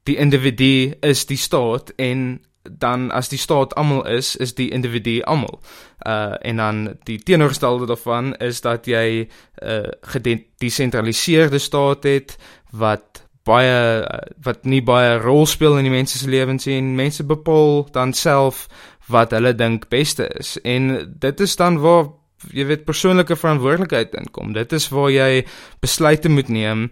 die 0.02 0.16
individu 0.16 0.94
is 1.00 1.26
die 1.26 1.36
staat 1.36 1.92
en 1.96 2.40
dan 2.62 3.10
as 3.10 3.28
die 3.28 3.38
staat 3.38 3.74
almal 3.74 4.06
is 4.06 4.36
is 4.36 4.54
die 4.54 4.70
individu 4.70 5.20
almal 5.22 5.60
uh 6.06 6.36
en 6.40 6.56
dan 6.56 6.96
die 7.04 7.18
teenoorgestelde 7.18 7.86
daarvan 7.86 8.34
is 8.36 8.60
dat 8.60 8.86
jy 8.86 9.28
'n 9.28 9.28
uh, 9.68 9.88
gedesentraliseerde 10.00 11.58
staat 11.58 12.02
het 12.02 12.36
wat 12.70 13.27
baie 13.48 14.04
wat 14.44 14.68
nie 14.68 14.82
baie 14.84 15.16
rol 15.22 15.46
speel 15.48 15.78
in 15.80 15.88
die 15.88 15.94
mense 15.94 16.20
se 16.20 16.28
lewens 16.30 16.68
nie 16.68 16.78
en 16.78 16.94
mense 16.98 17.24
bepaal 17.26 17.86
dan 17.96 18.14
self 18.16 18.66
wat 19.08 19.32
hulle 19.36 19.54
dink 19.56 19.88
beste 19.92 20.28
is 20.38 20.56
en 20.64 20.92
dit 21.20 21.44
is 21.44 21.56
dan 21.56 21.80
waar 21.82 22.10
jy 22.54 22.64
weet 22.68 22.84
persoonlike 22.86 23.36
verantwoordelikheid 23.36 24.12
inkom. 24.18 24.52
Dit 24.54 24.72
is 24.76 24.88
waar 24.94 25.10
jy 25.10 25.44
besluite 25.82 26.30
moet 26.30 26.50
neem 26.52 26.84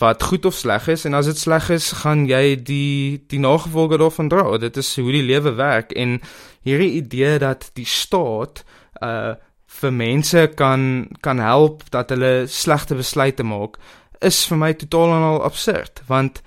wat 0.00 0.22
goed 0.22 0.46
of 0.46 0.54
sleg 0.54 0.86
is 0.92 1.04
en 1.08 1.18
as 1.18 1.26
dit 1.30 1.38
sleg 1.38 1.70
is, 1.74 1.90
gaan 2.04 2.26
jy 2.30 2.54
die 2.62 3.24
die 3.30 3.40
nagevolge 3.42 3.98
daarvan 4.00 4.30
dra. 4.30 4.46
Dit 4.62 4.78
is 4.80 4.92
hoe 5.00 5.10
die 5.12 5.24
lewe 5.26 5.56
werk 5.58 5.92
en 5.98 6.20
hierdie 6.66 6.94
idee 7.00 7.38
dat 7.42 7.70
die 7.78 7.88
staat 7.88 8.64
uh 9.02 9.34
vir 9.74 9.90
mense 9.90 10.38
kan 10.54 11.08
kan 11.18 11.40
help 11.42 11.80
dat 11.90 12.12
hulle 12.14 12.46
slegte 12.46 12.94
besluite 12.94 13.42
maak 13.42 13.74
is 14.24 14.44
vir 14.50 14.60
my 14.60 14.72
totaal 14.72 15.16
en 15.16 15.28
al 15.30 15.42
absurd 15.44 16.02
want 16.10 16.42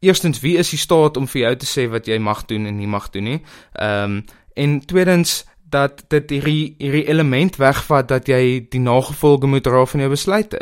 eerstens 0.00 0.40
wie 0.40 0.56
is 0.58 0.70
die 0.70 0.80
staat 0.80 1.16
om 1.16 1.28
vir 1.28 1.42
jou 1.42 1.54
te 1.56 1.68
sê 1.68 1.86
wat 1.90 2.06
jy 2.06 2.18
mag 2.22 2.44
doen 2.50 2.66
en 2.70 2.76
nie 2.78 2.90
mag 2.90 3.10
doen 3.14 3.32
nie. 3.32 3.40
Ehm 3.74 4.18
um, 4.18 4.24
en 4.58 4.80
tweedens 4.82 5.44
dat 5.70 6.00
dit 6.10 6.30
hierdie 6.30 6.74
hierdie 6.80 7.04
element 7.06 7.56
wegvat 7.60 8.08
dat 8.08 8.28
jy 8.28 8.66
die 8.72 8.80
nagevolge 8.80 9.46
moet 9.46 9.62
dra 9.62 9.84
van 9.86 10.00
jou 10.00 10.10
besluite. 10.10 10.60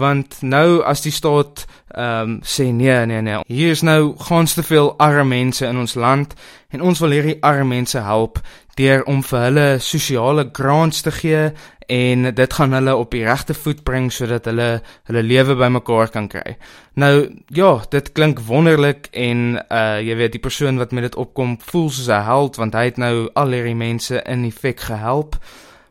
Want 0.00 0.40
nou 0.42 0.82
as 0.82 1.04
die 1.04 1.12
staat 1.14 1.66
ehm 1.96 2.30
um, 2.30 2.40
sê 2.44 2.64
nee 2.72 3.06
nee 3.06 3.22
nee, 3.22 3.38
hier 3.48 3.70
is 3.70 3.82
nou 3.82 4.14
gans 4.18 4.54
te 4.54 4.62
veel 4.62 4.98
arme 4.98 5.24
mense 5.24 5.66
in 5.66 5.78
ons 5.80 5.94
land 5.94 6.34
en 6.68 6.82
ons 6.82 6.98
wil 7.00 7.10
hierdie 7.10 7.38
arme 7.40 7.64
mense 7.64 7.98
help 7.98 8.40
deur 8.76 9.04
om 9.08 9.22
vir 9.24 9.40
hulle 9.40 9.66
sosiale 9.80 10.50
grants 10.52 11.00
te 11.00 11.10
gee 11.10 11.46
en 11.86 12.34
dit 12.34 12.52
gaan 12.58 12.72
hulle 12.72 12.96
op 12.96 13.14
die 13.14 13.24
regte 13.24 13.54
voet 13.54 13.80
bring 13.86 14.10
sodat 14.12 14.44
hulle 14.50 14.82
hulle 15.08 15.22
lewe 15.22 15.54
bymekaar 15.56 16.10
kan 16.12 16.28
kry. 16.28 16.56
Nou 17.00 17.30
ja, 17.54 17.70
dit 17.90 18.12
klink 18.12 18.42
wonderlik 18.44 19.08
en 19.12 19.56
uh 19.56 19.96
jy 20.02 20.16
weet 20.20 20.34
die 20.36 20.42
persoon 20.42 20.82
wat 20.82 20.92
met 20.92 21.06
dit 21.08 21.16
opkom 21.16 21.56
voel 21.70 21.88
soos 21.90 22.08
'n 22.08 22.26
held 22.26 22.56
want 22.56 22.74
hy 22.74 22.84
het 22.84 22.98
nou 22.98 23.30
al 23.34 23.56
hierdie 23.56 23.78
mense 23.78 24.22
in 24.22 24.44
effek 24.44 24.80
gehelp. 24.80 25.38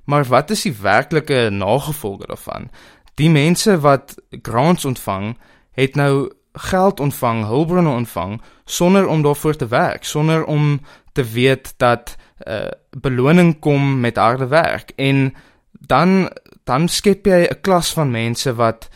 Maar 0.06 0.26
wat 0.26 0.52
is 0.52 0.62
die 0.62 0.76
werklike 0.82 1.50
nagevolge 1.50 2.28
daarvan? 2.28 2.70
Die 3.16 3.30
mense 3.30 3.80
wat 3.80 4.16
grants 4.42 4.86
ontvang, 4.86 5.38
het 5.76 5.96
nou 5.96 6.32
geld 6.56 7.00
ontvang, 7.00 7.46
hulpbronne 7.46 7.90
ontvang 7.90 8.42
sonder 8.66 9.08
om 9.08 9.22
daarvoor 9.22 9.56
te 9.56 9.68
werk, 9.68 10.04
sonder 10.04 10.46
om 10.46 10.80
te 11.14 11.24
weet 11.24 11.74
dat 11.78 12.16
uh 12.48 12.68
beloning 13.02 13.60
kom 13.60 14.00
met 14.00 14.16
harde 14.16 14.48
werk. 14.48 14.92
En 14.96 15.34
dan 15.72 16.30
dan 16.64 16.88
skep 16.88 17.26
jy 17.26 17.48
'n 17.48 17.62
klas 17.62 17.94
van 17.94 18.12
mense 18.12 18.56
wat 18.56 18.90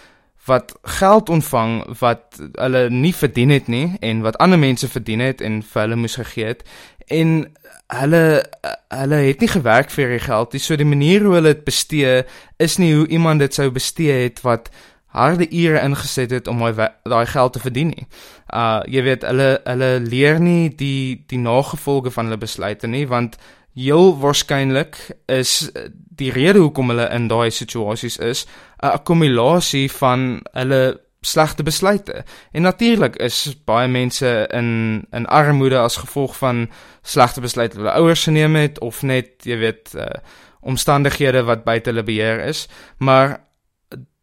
wat 0.46 0.76
geld 0.82 1.30
ontvang 1.30 2.00
wat 2.00 2.42
hulle 2.52 2.90
nie 2.90 3.16
verdien 3.16 3.50
het 3.50 3.68
nie 3.68 3.98
en 4.00 4.22
wat 4.22 4.38
ander 4.38 4.60
mense 4.60 4.88
verdien 4.88 5.20
het 5.20 5.42
en 5.42 5.62
vir 5.64 5.82
hulle 5.82 5.96
moes 5.96 6.16
gegee 6.16 6.46
het. 6.46 6.64
En 7.08 7.54
hulle 7.88 8.24
hulle 8.88 9.16
het 9.16 9.40
nie 9.40 9.52
gewerk 9.52 9.90
vir 9.94 10.04
hierdie 10.06 10.26
geld 10.26 10.54
nie. 10.54 10.62
So 10.62 10.76
die 10.76 10.86
manier 10.86 11.26
hoe 11.26 11.36
hulle 11.38 11.54
dit 11.54 11.64
bestee 11.64 12.24
is 12.58 12.78
nie 12.78 12.94
hoe 12.96 13.08
iemand 13.08 13.40
dit 13.40 13.54
sou 13.54 13.70
bestee 13.72 14.24
het 14.24 14.42
wat 14.42 14.70
harde 15.10 15.48
ure 15.50 15.82
ingesit 15.82 16.32
het 16.32 16.48
om 16.48 16.62
daai 17.04 17.26
geld 17.26 17.54
te 17.54 17.60
verdien 17.60 17.94
nie. 17.94 18.08
Uh 18.54 18.82
jy 18.86 19.04
weet 19.04 19.26
hulle 19.26 19.50
hulle 19.64 19.92
leer 20.06 20.40
nie 20.40 20.70
die 20.70 21.24
die 21.28 21.42
nagevolge 21.42 22.12
van 22.12 22.30
hulle 22.30 22.38
besluite 22.38 22.88
nie 22.88 23.08
want 23.08 23.38
heel 23.74 24.18
waarskynlik 24.20 24.98
is 25.26 25.72
die 26.20 26.32
rede 26.32 26.60
hoekom 26.60 26.90
hulle 26.92 27.10
in 27.16 27.28
daai 27.28 27.50
situasies 27.50 28.18
is 28.18 28.46
'n 28.84 28.94
akkumulasie 29.00 29.92
van 29.92 30.42
hulle 30.54 31.00
slegte 31.22 31.64
besluite. 31.64 32.24
En 32.52 32.62
natuurlik 32.62 33.16
is 33.16 33.58
baie 33.66 33.88
mense 33.88 34.48
in 34.52 35.04
in 35.12 35.26
armoede 35.26 35.78
as 35.78 35.98
gevolg 35.98 36.38
van 36.38 36.70
slegte 37.02 37.42
besluite 37.42 37.76
wat 37.76 37.86
hulle 37.86 37.98
ouers 38.02 38.24
geneem 38.24 38.56
het 38.56 38.80
of 38.80 39.02
net, 39.02 39.30
jy 39.44 39.58
weet, 39.58 39.94
uh, 39.96 40.06
omstandighede 40.62 41.44
wat 41.44 41.64
buite 41.64 41.90
hulle 41.90 42.04
beheer 42.04 42.40
is, 42.40 42.68
maar 42.98 43.49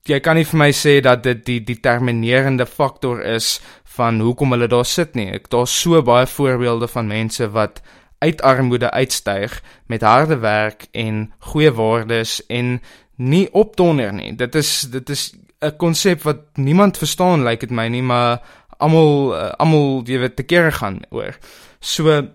jy 0.09 0.21
kan 0.21 0.39
nie 0.39 0.47
vir 0.47 0.59
my 0.59 0.71
sê 0.75 1.01
dat 1.05 1.23
dit 1.25 1.45
die 1.47 1.61
determinerende 1.65 2.67
faktor 2.67 3.23
is 3.23 3.57
van 3.97 4.21
hoekom 4.21 4.53
hulle 4.55 4.69
daar 4.69 4.87
sit 4.87 5.15
nie. 5.17 5.31
Ek 5.35 5.49
daar's 5.53 5.73
so 5.73 6.03
baie 6.05 6.27
voorbeelde 6.27 6.89
van 6.89 7.09
mense 7.11 7.49
wat 7.55 7.81
uit 8.25 8.43
armoede 8.43 8.91
uitstyg 8.91 9.61
met 9.87 10.05
harde 10.05 10.39
werk 10.41 10.87
en 10.93 11.27
goeie 11.53 11.73
waardes 11.73 12.39
en 12.49 12.79
nie 13.17 13.47
opdonder 13.53 14.13
nie. 14.13 14.33
Dit 14.37 14.55
is 14.55 14.89
dit 14.93 15.11
is 15.11 15.33
'n 15.61 15.77
konsep 15.77 16.23
wat 16.23 16.57
niemand 16.57 16.99
verstaan 16.99 17.43
lyk 17.43 17.61
like 17.61 17.67
dit 17.67 17.77
my 17.77 17.89
nie, 17.89 18.03
maar 18.03 18.41
almal 18.79 19.35
uh, 19.35 19.51
almal 19.59 20.03
jy 20.05 20.19
weet 20.19 20.37
te 20.37 20.43
kere 20.43 20.73
gaan 20.73 21.01
oor. 21.11 21.37
So 21.81 22.29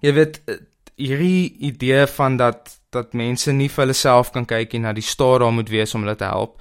jy 0.00 0.12
weet 0.12 0.40
eh, 0.46 0.54
hierdie 0.96 1.56
idee 1.58 2.06
van 2.06 2.36
dat 2.36 2.80
dat 2.90 3.12
mense 3.14 3.52
nie 3.52 3.68
vir 3.68 3.84
hulle 3.84 3.94
self 3.94 4.32
kan 4.34 4.44
kyk 4.44 4.74
en 4.74 4.82
na 4.82 4.92
die 4.92 5.06
staat 5.06 5.40
daar 5.40 5.52
moet 5.52 5.68
wees 5.70 5.94
om 5.94 6.02
hulle 6.02 6.16
te 6.16 6.24
help 6.24 6.58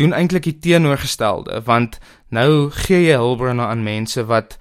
doen 0.00 0.16
eintlik 0.16 0.48
die 0.48 0.58
teenoorgestelde 0.66 1.62
want 1.68 1.98
nou 2.28 2.70
gee 2.84 3.04
jy 3.04 3.16
hulpbronne 3.20 3.66
aan 3.66 3.86
mense 3.86 4.24
wat 4.30 4.58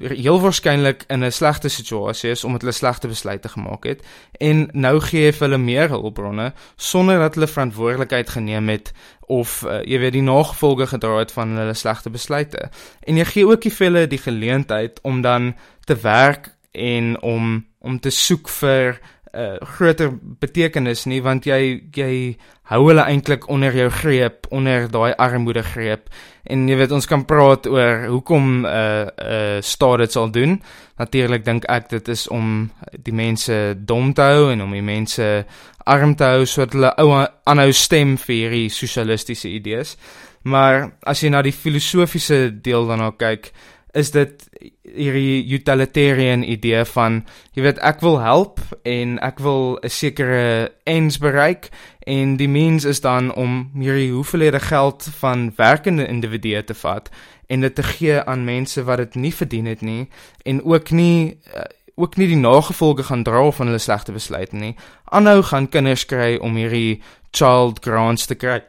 heel 0.00 0.40
waarskynlik 0.40 1.04
in 1.08 1.24
'n 1.24 1.32
slegte 1.32 1.68
situasie 1.68 2.30
is 2.30 2.44
omdat 2.44 2.60
hulle 2.60 2.72
slegte 2.72 3.08
besluite 3.08 3.48
gemaak 3.48 3.84
het 3.84 4.04
en 4.38 4.68
nou 4.72 5.00
gee 5.00 5.24
jy 5.24 5.32
vir 5.32 5.48
hulle 5.48 5.62
meer 5.62 5.88
hulpbronne 5.88 6.52
sonder 6.76 7.18
dat 7.18 7.34
hulle 7.34 7.46
verantwoordelikheid 7.46 8.28
geneem 8.30 8.68
het 8.68 8.92
of 9.30 9.62
uh, 9.62 9.78
jy 9.86 10.00
weet 10.02 10.16
die 10.18 10.26
nagevolge 10.26 10.88
gedra 10.90 11.20
het 11.22 11.32
van 11.32 11.54
hulle 11.58 11.74
slegte 11.78 12.10
besluite. 12.10 12.68
En 13.06 13.18
jy 13.20 13.26
gee 13.30 13.46
ook 13.46 13.62
die 13.62 13.74
hulle 13.78 14.06
die 14.10 14.18
geleentheid 14.18 14.98
om 15.06 15.22
dan 15.22 15.54
te 15.86 15.96
werk 16.02 16.54
en 16.72 17.16
om 17.22 17.66
om 17.80 18.00
te 18.00 18.10
soek 18.12 18.48
vir 18.60 18.98
uh, 19.34 19.40
eh, 19.40 19.56
groter 19.76 20.10
betekenis 20.40 21.06
nie 21.06 21.20
want 21.22 21.46
jy 21.46 21.82
jy 21.94 22.36
hou 22.70 22.84
hulle 22.86 23.02
eintlik 23.02 23.48
onder 23.50 23.74
jou 23.74 23.88
greep, 23.90 24.46
onder 24.50 24.86
daai 24.90 25.12
armoede 25.18 25.62
greep. 25.62 26.08
En 26.46 26.68
jy 26.68 26.76
weet 26.78 26.92
ons 26.94 27.06
kan 27.06 27.24
praat 27.26 27.66
oor 27.66 28.06
hoekom 28.06 28.62
'n 28.62 28.64
uh, 28.64 29.06
'n 29.06 29.56
uh, 29.56 29.60
staat 29.60 29.98
dit 29.98 30.12
sal 30.12 30.30
doen. 30.30 30.62
Natuurlik 30.98 31.44
dink 31.44 31.64
ek 31.64 31.88
dit 31.88 32.08
is 32.08 32.28
om 32.28 32.70
die 33.02 33.14
mense 33.14 33.74
dom 33.76 34.12
te 34.12 34.22
hou 34.22 34.52
en 34.52 34.62
om 34.62 34.72
die 34.72 34.82
mense 34.82 35.44
arm 35.84 36.14
te 36.14 36.24
hou 36.24 36.44
sodat 36.46 36.72
hulle 36.72 36.94
ou 36.96 37.26
aanhou 37.44 37.72
stem 37.72 38.16
vir 38.18 38.36
hierdie 38.36 38.68
sosialistiese 38.68 39.48
idees. 39.48 39.96
Maar 40.42 40.92
as 41.02 41.20
jy 41.20 41.28
na 41.28 41.42
die 41.42 41.52
filosofiese 41.52 42.48
deel 42.62 42.86
daarna 42.86 43.10
kyk, 43.10 43.52
is 43.92 44.10
dit 44.10 44.48
hierdie 44.82 45.44
utilitarian 45.54 46.42
idee 46.42 46.84
van 46.84 47.20
jy 47.54 47.62
weet 47.62 47.80
ek 47.86 48.00
wil 48.04 48.20
help 48.22 48.60
en 48.82 49.18
ek 49.18 49.38
wil 49.38 49.78
'n 49.82 49.88
sekere 49.88 50.72
ends 50.84 51.18
bereik 51.18 51.70
en 52.06 52.36
die 52.36 52.48
means 52.48 52.84
is 52.84 53.00
dan 53.00 53.34
om 53.34 53.70
hierdie 53.74 54.12
hoeveelhede 54.12 54.60
geld 54.60 55.08
van 55.18 55.52
werkende 55.56 56.06
individue 56.06 56.64
te 56.64 56.74
vat 56.74 57.10
en 57.46 57.60
dit 57.60 57.74
te 57.74 57.82
gee 57.82 58.22
aan 58.22 58.44
mense 58.44 58.82
wat 58.84 58.98
dit 58.98 59.14
nie 59.14 59.34
verdien 59.34 59.66
het 59.66 59.80
nie 59.80 60.08
en 60.44 60.64
ook 60.64 60.90
nie 60.90 61.38
uh, 61.54 61.62
ook 62.00 62.16
nie 62.16 62.26
die 62.30 62.40
nagevolge 62.40 63.02
gaan 63.02 63.22
dra 63.22 63.50
van 63.50 63.66
hulle 63.66 63.78
slegte 63.78 64.12
besluite 64.12 64.56
nie. 64.56 64.74
Aanhou 65.04 65.42
gaan 65.42 65.68
kinders 65.68 66.06
kry 66.08 66.36
om 66.40 66.56
hierdie 66.56 67.02
child 67.30 67.82
grants 67.84 68.26
te 68.26 68.34
kry. 68.34 68.60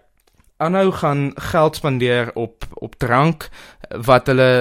Aanhou 0.61 0.91
gaan 0.93 1.31
geld 1.35 1.75
spandeer 1.79 2.31
op 2.37 2.67
op 2.73 2.95
drank 3.01 3.49
wat 4.05 4.29
hulle 4.29 4.51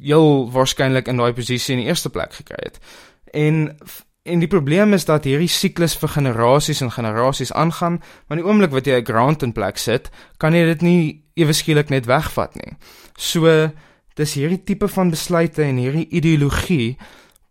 heel 0.00 0.50
waarskynlik 0.52 1.08
in 1.08 1.16
daai 1.22 1.32
posisie 1.32 1.74
in 1.76 1.84
die 1.84 1.88
eerste 1.90 2.10
plek 2.10 2.34
gekry 2.40 2.60
het. 2.62 2.78
En 3.32 3.76
en 4.26 4.42
die 4.42 4.50
probleem 4.50 4.92
is 4.92 5.04
dat 5.06 5.24
hierdie 5.24 5.50
siklus 5.50 5.94
vir 5.94 6.10
generasies 6.10 6.80
en 6.82 6.90
generasies 6.90 7.52
aangaan, 7.54 8.00
maar 8.26 8.40
die 8.40 8.46
oomblik 8.46 8.72
wat 8.74 8.86
jy 8.86 8.98
'n 8.98 9.06
grant 9.06 9.42
in 9.42 9.52
plek 9.52 9.78
sit, 9.78 10.10
kan 10.36 10.54
jy 10.54 10.64
dit 10.64 10.82
nie 10.82 11.22
ewe 11.34 11.52
skielik 11.52 11.88
net 11.88 12.06
wegvat 12.06 12.54
nie. 12.54 12.74
So 13.16 13.70
dis 14.14 14.34
hierdie 14.34 14.64
tipe 14.64 14.88
van 14.88 15.10
besluite 15.10 15.62
en 15.62 15.76
hierdie 15.76 16.08
ideologie 16.08 16.96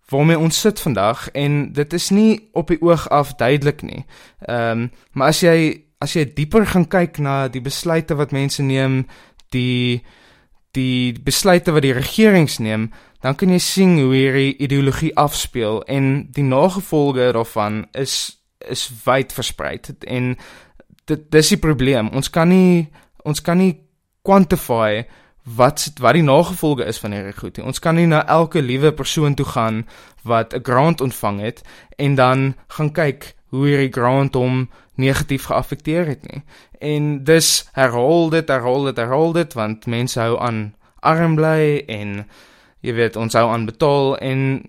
waarmee 0.09 0.39
ons 0.39 0.59
sit 0.59 0.79
vandag 0.79 1.29
en 1.33 1.73
dit 1.73 1.93
is 1.93 2.09
nie 2.09 2.49
op 2.53 2.67
die 2.67 2.81
oog 2.81 3.09
af 3.09 3.35
duidelik 3.35 3.81
nie. 3.81 4.05
Ehm 4.39 4.71
um, 4.71 4.91
maar 5.11 5.27
as 5.27 5.39
jy 5.39 5.84
as 6.05 6.13
jy 6.15 6.25
dieper 6.37 6.67
gaan 6.69 6.85
kyk 6.91 7.19
na 7.23 7.47
die 7.51 7.63
besluite 7.63 8.17
wat 8.19 8.35
mense 8.35 8.63
neem, 8.63 9.03
die 9.55 10.03
die 10.75 11.15
besluite 11.23 11.71
wat 11.71 11.85
die 11.85 11.95
regerings 11.95 12.57
neem, 12.59 12.89
dan 13.23 13.37
kan 13.39 13.53
jy 13.53 13.61
sien 13.63 13.93
hoe 14.01 14.11
hierdie 14.11 14.57
ideologie 14.61 15.13
afspeel 15.17 15.79
en 15.87 16.27
die 16.35 16.43
nagevolge 16.45 17.31
daarvan 17.37 17.85
is 17.95 18.37
is 18.65 18.87
wyd 19.05 19.33
versprei 19.33 19.77
en 20.09 20.33
dit 21.09 21.25
dis 21.31 21.51
die 21.53 21.61
probleem. 21.61 22.09
Ons 22.17 22.31
kan 22.33 22.49
nie 22.49 22.87
ons 23.25 23.41
kan 23.45 23.61
nie 23.61 23.77
quantify 24.25 25.05
wat 25.45 25.85
wat 26.01 26.17
die 26.17 26.25
nagevolge 26.25 26.85
is 26.89 26.99
van 27.01 27.13
hierdie 27.13 27.37
goed 27.37 27.57
nie. 27.57 27.65
Ons 27.65 27.79
kan 27.79 27.95
nie 27.95 28.07
na 28.09 28.23
elke 28.25 28.61
liewe 28.61 28.91
persoon 28.91 29.37
toe 29.37 29.45
gaan 29.45 29.85
wat 30.23 30.53
'n 30.53 30.63
grant 30.63 31.01
ontvang 31.01 31.39
het 31.39 31.61
en 31.97 32.15
dan 32.15 32.55
gaan 32.67 32.91
kyk 32.91 33.34
hoe 33.49 33.67
hierdie 33.67 33.91
grant 33.93 34.35
hom 34.35 34.69
negatief 34.95 35.49
geaffekteer 35.51 36.05
het 36.05 36.23
nie. 36.31 36.41
En 36.79 37.23
dis 37.23 37.69
herhaal 37.73 38.29
dit, 38.29 38.47
herhaal 38.47 38.83
dit, 38.83 38.97
herhaal 38.97 39.33
dit 39.33 39.53
want 39.53 39.85
mense 39.85 40.19
hou 40.19 40.39
aan 40.39 40.75
arm 40.99 41.35
bly 41.35 41.83
en 41.87 42.23
jy 42.85 42.93
weet 42.93 43.15
ons 43.15 43.33
hou 43.33 43.45
aan 43.49 43.65
betaal 43.65 44.17
en 44.17 44.63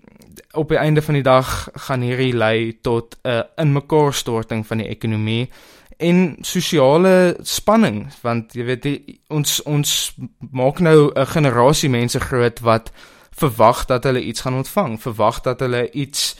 op 0.57 0.69
die 0.69 0.79
einde 0.79 1.01
van 1.01 1.17
die 1.17 1.25
dag 1.25 1.69
gaan 1.87 2.01
hierdie 2.05 2.33
lei 2.33 2.77
tot 2.81 3.17
'n 3.23 3.43
inmekaarstorting 3.55 4.67
van 4.67 4.77
die 4.77 4.89
ekonomie 4.89 5.49
en 5.97 6.37
sosiale 6.41 7.37
spanning 7.41 8.07
want 8.21 8.53
jy 8.53 8.65
weet 8.65 8.83
die, 8.83 9.19
ons 9.33 9.61
ons 9.63 10.13
maak 10.51 10.79
nou 10.79 11.11
'n 11.13 11.25
generasie 11.25 11.89
mense 11.89 12.19
groot 12.19 12.59
wat 12.59 12.91
verwag 13.37 13.85
dat 13.85 14.03
hulle 14.03 14.21
iets 14.21 14.41
gaan 14.41 14.53
ontvang, 14.53 15.01
verwag 15.01 15.41
dat 15.41 15.59
hulle 15.59 15.91
iets 15.91 16.35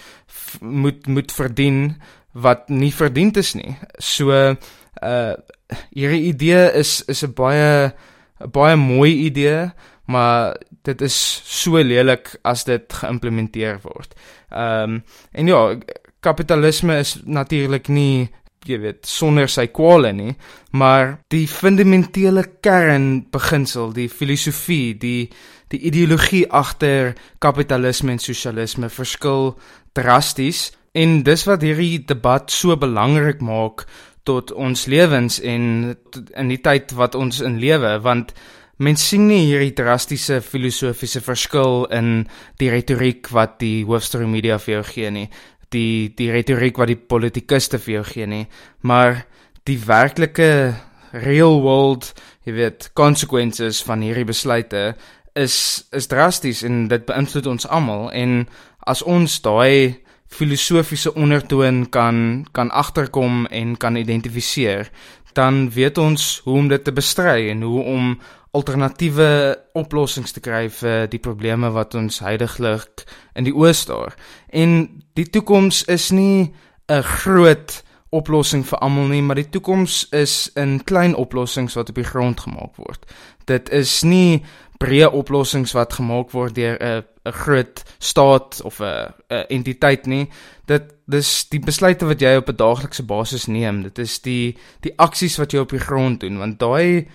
moet 0.62 1.08
moet 1.08 1.32
verdien 1.32 2.02
wat 2.38 2.70
nie 2.70 2.94
verdiend 2.94 3.38
is 3.38 3.54
nie. 3.58 3.76
So 4.00 4.32
uh 4.32 5.36
hierdie 5.92 6.30
idee 6.32 6.72
is 6.80 7.02
is 7.12 7.24
'n 7.24 7.34
baie 7.34 7.92
'n 8.40 8.52
baie 8.52 8.76
mooi 8.76 9.26
idee, 9.26 9.72
maar 10.06 10.56
dit 10.84 11.02
is 11.02 11.42
so 11.44 11.78
lelik 11.78 12.36
as 12.44 12.64
dit 12.64 12.94
geïmplementeer 12.94 13.80
word. 13.82 14.16
Ehm 14.52 14.84
um, 14.84 15.04
en 15.32 15.48
ja, 15.48 15.76
kapitalisme 16.20 17.00
is 17.00 17.18
natuurlik 17.26 17.88
nie 17.88 18.30
jy 18.66 18.80
weet 18.80 19.06
sonder 19.06 19.48
sy 19.50 19.68
kwale 19.68 20.12
nie, 20.14 20.36
maar 20.72 21.20
die 21.32 21.48
fundamentele 21.48 22.44
kernbeginsel, 22.62 23.94
die 23.94 24.10
filosofie, 24.10 24.98
die 24.98 25.30
die 25.68 25.80
ideologie 25.80 26.46
agter 26.48 27.14
kapitalisme 27.40 28.12
en 28.12 28.20
sosialisme 28.20 28.88
verskil 28.90 29.58
drasties 29.94 30.72
En 30.98 31.22
dis 31.24 31.44
wat 31.46 31.62
hierdie 31.62 32.04
debat 32.10 32.52
so 32.52 32.76
belangrik 32.80 33.42
maak 33.46 33.86
tot 34.28 34.52
ons 34.52 34.88
lewens 34.92 35.40
en 35.40 35.96
in 36.36 36.50
die 36.52 36.62
tyd 36.64 36.92
wat 36.98 37.16
ons 37.16 37.40
in 37.46 37.60
lewe 37.62 37.94
want 38.04 38.34
mens 38.84 39.06
sien 39.10 39.28
nie 39.30 39.46
hierdie 39.48 39.76
drastiese 39.78 40.42
filosofiese 40.46 41.22
verskil 41.26 41.86
in 41.96 42.26
die 42.62 42.70
retoriek 42.74 43.30
wat 43.34 43.58
die 43.64 43.86
hoofstroom 43.88 44.36
media 44.36 44.60
vir 44.62 44.78
jou 44.78 44.84
gee 44.92 45.14
nie 45.14 45.28
die 45.74 46.14
die 46.18 46.30
retoriek 46.34 46.78
wat 46.80 46.92
die 46.92 47.00
politikuste 47.14 47.80
vir 47.84 48.00
jou 48.00 48.04
gee 48.12 48.28
nie 48.30 48.44
maar 48.82 49.24
die 49.68 49.80
werklike 49.88 50.50
real 51.14 51.62
world 51.64 52.12
jy 52.48 52.58
weet 52.60 52.90
consequences 53.00 53.82
van 53.88 54.04
hierdie 54.06 54.28
besluite 54.28 54.84
is 55.38 55.58
is 55.96 56.10
drasties 56.12 56.64
en 56.68 56.86
dit 56.92 57.08
beïnvloed 57.08 57.48
ons 57.54 57.70
almal 57.80 58.10
en 58.12 58.44
as 58.88 59.04
ons 59.04 59.40
daai 59.44 59.98
filosofiese 60.28 61.14
ondertoon 61.14 61.90
kan 61.90 62.48
kan 62.52 62.72
agterkom 62.72 63.46
en 63.46 63.78
kan 63.78 63.96
identifiseer, 63.96 64.90
dan 65.34 65.70
weet 65.72 65.98
ons 65.98 66.42
hoe 66.44 66.58
om 66.58 66.68
dit 66.68 66.84
te 66.84 66.92
bestry 66.92 67.50
en 67.50 67.62
hoe 67.62 67.84
om 67.84 68.20
alternatiewe 68.52 69.58
oplossings 69.74 70.34
te 70.34 70.42
kry 70.42 70.68
vir 70.74 71.08
die 71.12 71.22
probleme 71.22 71.70
wat 71.76 71.96
ons 71.96 72.22
heidaglik 72.26 73.04
in 73.36 73.46
die 73.46 73.54
oë 73.54 73.74
staar. 73.78 74.16
En 74.50 75.04
die 75.20 75.28
toekoms 75.30 75.84
is 75.86 76.10
nie 76.12 76.54
'n 76.90 77.04
groot 77.04 77.84
oplossing 78.10 78.64
vir 78.66 78.80
almal 78.80 79.08
nie, 79.12 79.22
maar 79.22 79.36
die 79.36 79.50
toekoms 79.50 80.08
is 80.16 80.50
in 80.56 80.84
klein 80.84 81.16
oplossings 81.16 81.76
wat 81.76 81.90
op 81.90 81.96
die 81.96 82.08
grond 82.08 82.40
gemaak 82.40 82.76
word. 82.76 83.04
Dit 83.46 83.70
is 83.70 84.04
nie 84.04 84.44
breë 84.78 85.10
oplossings 85.12 85.74
wat 85.74 85.94
gemaak 85.94 86.32
word 86.32 86.56
deur 86.56 86.78
'n 86.78 87.04
'n 87.28 87.34
groot 87.34 87.84
staat 88.00 88.62
of 88.64 88.80
'n 88.80 89.14
'n 89.30 89.46
entiteit 89.50 90.06
nie. 90.06 90.30
Dit 90.66 90.94
dis 91.06 91.50
die 91.50 91.60
besluite 91.60 92.06
wat 92.06 92.22
jy 92.22 92.36
op 92.36 92.50
'n 92.50 92.56
daaglikse 92.56 93.04
basis 93.04 93.48
neem. 93.48 93.84
Dit 93.84 94.00
is 94.00 94.20
die 94.22 94.58
die 94.82 94.94
aksies 94.98 95.38
wat 95.38 95.52
jy 95.52 95.60
op 95.60 95.70
die 95.70 95.80
grond 95.80 96.20
doen 96.20 96.38
want 96.38 96.60
daai 96.60 97.08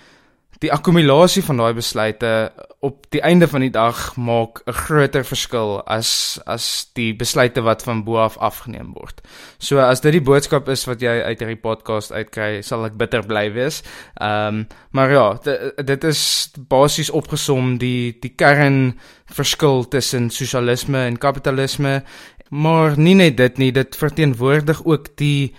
die 0.59 0.73
akkumulasie 0.73 1.43
van 1.43 1.57
daai 1.57 1.73
besluite 1.75 2.53
op 2.83 3.07
die 3.15 3.21
einde 3.23 3.47
van 3.49 3.63
die 3.63 3.71
dag 3.71 4.17
maak 4.17 4.63
'n 4.67 4.73
groter 4.73 5.25
verskil 5.25 5.83
as 5.87 6.41
as 6.47 6.91
die 6.99 7.15
besluite 7.15 7.63
wat 7.63 7.83
van 7.83 8.03
bo 8.05 8.17
af 8.17 8.37
afgeneem 8.39 8.93
word. 8.93 9.21
So 9.59 9.79
as 9.79 10.01
dit 10.01 10.13
die 10.13 10.21
boodskap 10.21 10.69
is 10.69 10.85
wat 10.85 11.01
jy 11.01 11.23
uit 11.23 11.39
hierdie 11.39 11.63
podcast 11.63 12.13
uitkry, 12.13 12.63
sal 12.63 12.85
ek 12.85 12.97
bitter 12.99 13.23
bly 13.23 13.53
wees. 13.53 13.83
Ehm 14.21 14.47
um, 14.47 14.67
maar 14.91 15.11
ja, 15.11 15.39
dit 15.85 16.05
is 16.05 16.51
basies 16.69 17.11
opgesom 17.11 17.79
die 17.79 18.19
die 18.21 18.35
kern 18.37 18.99
verskil 19.27 19.89
tussen 19.89 20.31
sosialisme 20.31 21.07
en 21.07 21.19
kapitalisme. 21.19 22.03
Maar 22.51 22.99
nie 22.99 23.15
net 23.15 23.37
dit 23.37 23.59
nie, 23.59 23.73
dit 23.73 23.97
verteenwoordig 23.97 24.85
ook 24.85 25.17
die 25.17 25.55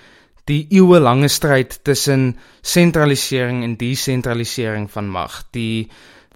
die 0.46 0.68
eeuelange 0.70 1.28
stryd 1.28 1.80
tussen 1.84 2.38
sentralisering 2.62 3.64
en 3.64 3.78
desentralisering 3.78 4.92
van 4.92 5.10
mag. 5.10 5.44
Die 5.52 5.90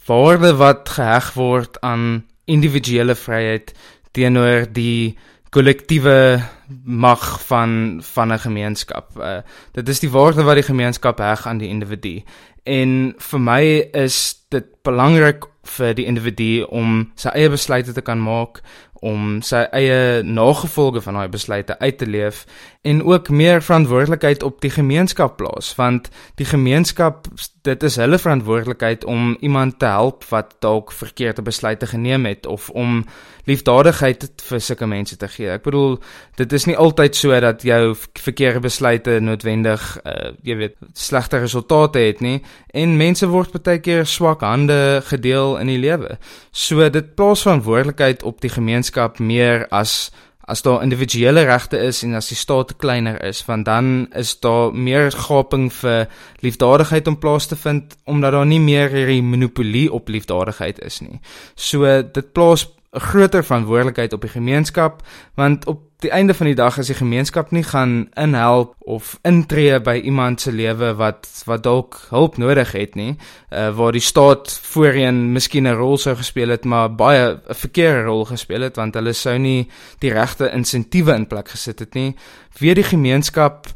waarde 0.08 0.56
wat 0.56 0.90
geheg 0.90 1.34
word 1.34 1.82
aan 1.82 2.26
individuele 2.46 3.16
vryheid 3.16 3.74
teenoor 4.16 4.66
die 4.72 5.18
kollektiewe 5.50 6.42
mag 6.84 7.24
van 7.48 8.00
van 8.04 8.34
'n 8.34 8.40
gemeenskap. 8.40 9.18
Uh 9.18 9.42
dit 9.72 9.90
is 9.90 10.00
die 10.00 10.12
waarde 10.12 10.44
wat 10.44 10.56
die 10.56 10.70
gemeenskap 10.72 11.18
heg 11.18 11.48
aan 11.48 11.58
die 11.58 11.70
individu. 11.70 12.24
En 12.64 13.16
vir 13.18 13.40
my 13.40 13.64
is 13.94 14.36
dit 14.50 14.66
belangrik 14.84 15.46
vir 15.64 15.94
die 15.94 16.06
individu 16.06 16.64
om 16.64 17.12
sy 17.16 17.30
eie 17.30 17.50
besluite 17.50 17.94
te 17.94 18.02
kan 18.02 18.20
maak, 18.20 18.62
om 19.00 19.42
sy 19.46 19.64
eie 19.72 20.24
nagevolge 20.24 21.02
van 21.02 21.20
daai 21.20 21.30
besluite 21.30 21.80
uit 21.80 21.98
te 21.98 22.08
leef 22.08 22.46
en 22.82 23.04
ook 23.04 23.30
meer 23.30 23.62
verantwoordelikheid 23.62 24.44
op 24.44 24.62
die 24.62 24.72
gemeenskap 24.74 25.38
plaas 25.38 25.76
want 25.76 26.10
die 26.36 26.48
gemeenskap 26.48 27.28
dit 27.68 27.84
is 27.84 27.96
hulle 27.96 28.18
verantwoordelikheid 28.18 29.06
om 29.06 29.36
iemand 29.40 29.80
te 29.80 29.86
help 29.86 30.24
wat 30.32 30.56
dalk 30.60 30.92
verkeerde 30.92 31.42
besluite 31.42 31.88
geneem 31.88 32.26
het 32.26 32.46
of 32.46 32.70
om 32.70 33.04
liefdadigheid 33.48 34.26
vir 34.44 34.62
sulke 34.62 34.88
mense 34.88 35.16
te 35.20 35.28
gee. 35.32 35.50
Ek 35.52 35.64
bedoel 35.64 35.98
dit 36.40 36.54
is 36.54 36.68
nie 36.68 36.76
altyd 36.78 37.16
so 37.16 37.36
dat 37.44 37.64
jou 37.64 37.96
verkeerde 38.20 38.60
besluite 38.64 39.20
noodwendig 39.24 39.84
uh, 40.04 40.32
jy 40.48 40.58
weet 40.62 40.76
slegte 40.94 41.40
resultate 41.44 42.04
het 42.04 42.24
nie 42.24 42.42
en 42.76 42.98
mense 43.00 43.28
word 43.32 43.56
baie 43.56 43.80
keer 43.84 44.06
swak 44.08 44.44
hande 44.46 45.02
gedeel 45.08 45.58
in 45.62 45.72
die 45.72 45.80
lewe. 45.82 46.18
So 46.52 46.88
dit 46.92 47.16
plaas 47.16 47.46
verantwoordelikheid 47.48 48.24
op 48.24 48.42
die 48.44 48.52
gemeenskap 48.52 48.87
meer 49.20 49.68
as 49.70 50.12
as 50.48 50.62
daar 50.64 50.80
individuele 50.82 51.44
regte 51.44 51.78
is 51.78 52.04
en 52.08 52.16
as 52.16 52.30
die 52.32 52.38
staat 52.40 52.78
kleiner 52.80 53.18
is, 53.28 53.42
want 53.46 53.66
dan 53.68 54.08
is 54.16 54.32
daar 54.40 54.72
meer 54.72 55.12
gaping 55.12 55.68
vir 55.76 56.08
liefdadigheid 56.40 57.08
om 57.12 57.18
plaas 57.20 57.50
te 57.52 57.58
vind 57.60 57.98
omdat 58.08 58.32
daar 58.32 58.48
nie 58.48 58.62
meer 58.64 58.88
hierdie 58.96 59.22
monopolie 59.22 59.92
op 59.92 60.08
liefdadigheid 60.08 60.80
is 60.88 61.02
nie. 61.04 61.20
So 61.56 61.84
dit 62.02 62.32
plaas 62.32 62.64
'n 62.94 63.00
groter 63.00 63.44
verantwoordelikheid 63.44 64.14
op 64.14 64.22
die 64.22 64.30
gemeenskap 64.30 65.02
want 65.36 65.66
op 65.66 65.82
die 66.00 66.12
einde 66.12 66.34
van 66.34 66.46
die 66.46 66.56
dag 66.56 66.78
as 66.78 66.88
die 66.88 66.96
gemeenskap 66.96 67.52
nie 67.52 67.64
gaan 67.64 68.10
inhelp 68.14 68.76
of 68.80 69.18
intree 69.26 69.80
by 69.82 69.96
iemand 70.04 70.42
se 70.42 70.52
lewe 70.52 70.94
wat 70.96 71.28
wat 71.46 71.64
dalk 71.64 71.98
hulp 72.10 72.38
nodig 72.38 72.72
het 72.72 72.96
nie 72.96 73.16
uh, 73.50 73.70
waar 73.76 73.92
die 73.92 74.02
staat 74.02 74.60
voorheen 74.72 75.32
miskien 75.34 75.68
'n 75.68 75.76
rol 75.76 75.98
sou 75.98 76.16
gespeel 76.16 76.50
het 76.50 76.66
maar 76.66 76.96
baie 76.96 77.34
'n 77.34 77.54
verkeerde 77.54 78.04
rol 78.04 78.26
gespeel 78.26 78.62
het 78.62 78.76
want 78.76 78.94
hulle 78.94 79.14
sou 79.14 79.38
nie 79.38 79.70
die 80.00 80.14
regte 80.14 80.52
insentiewe 80.52 81.14
in 81.14 81.28
plek 81.28 81.50
gesit 81.50 81.80
het 81.80 81.94
nie. 81.94 82.16
Wie 82.60 82.74
die 82.74 82.84
gemeenskap 82.84 83.68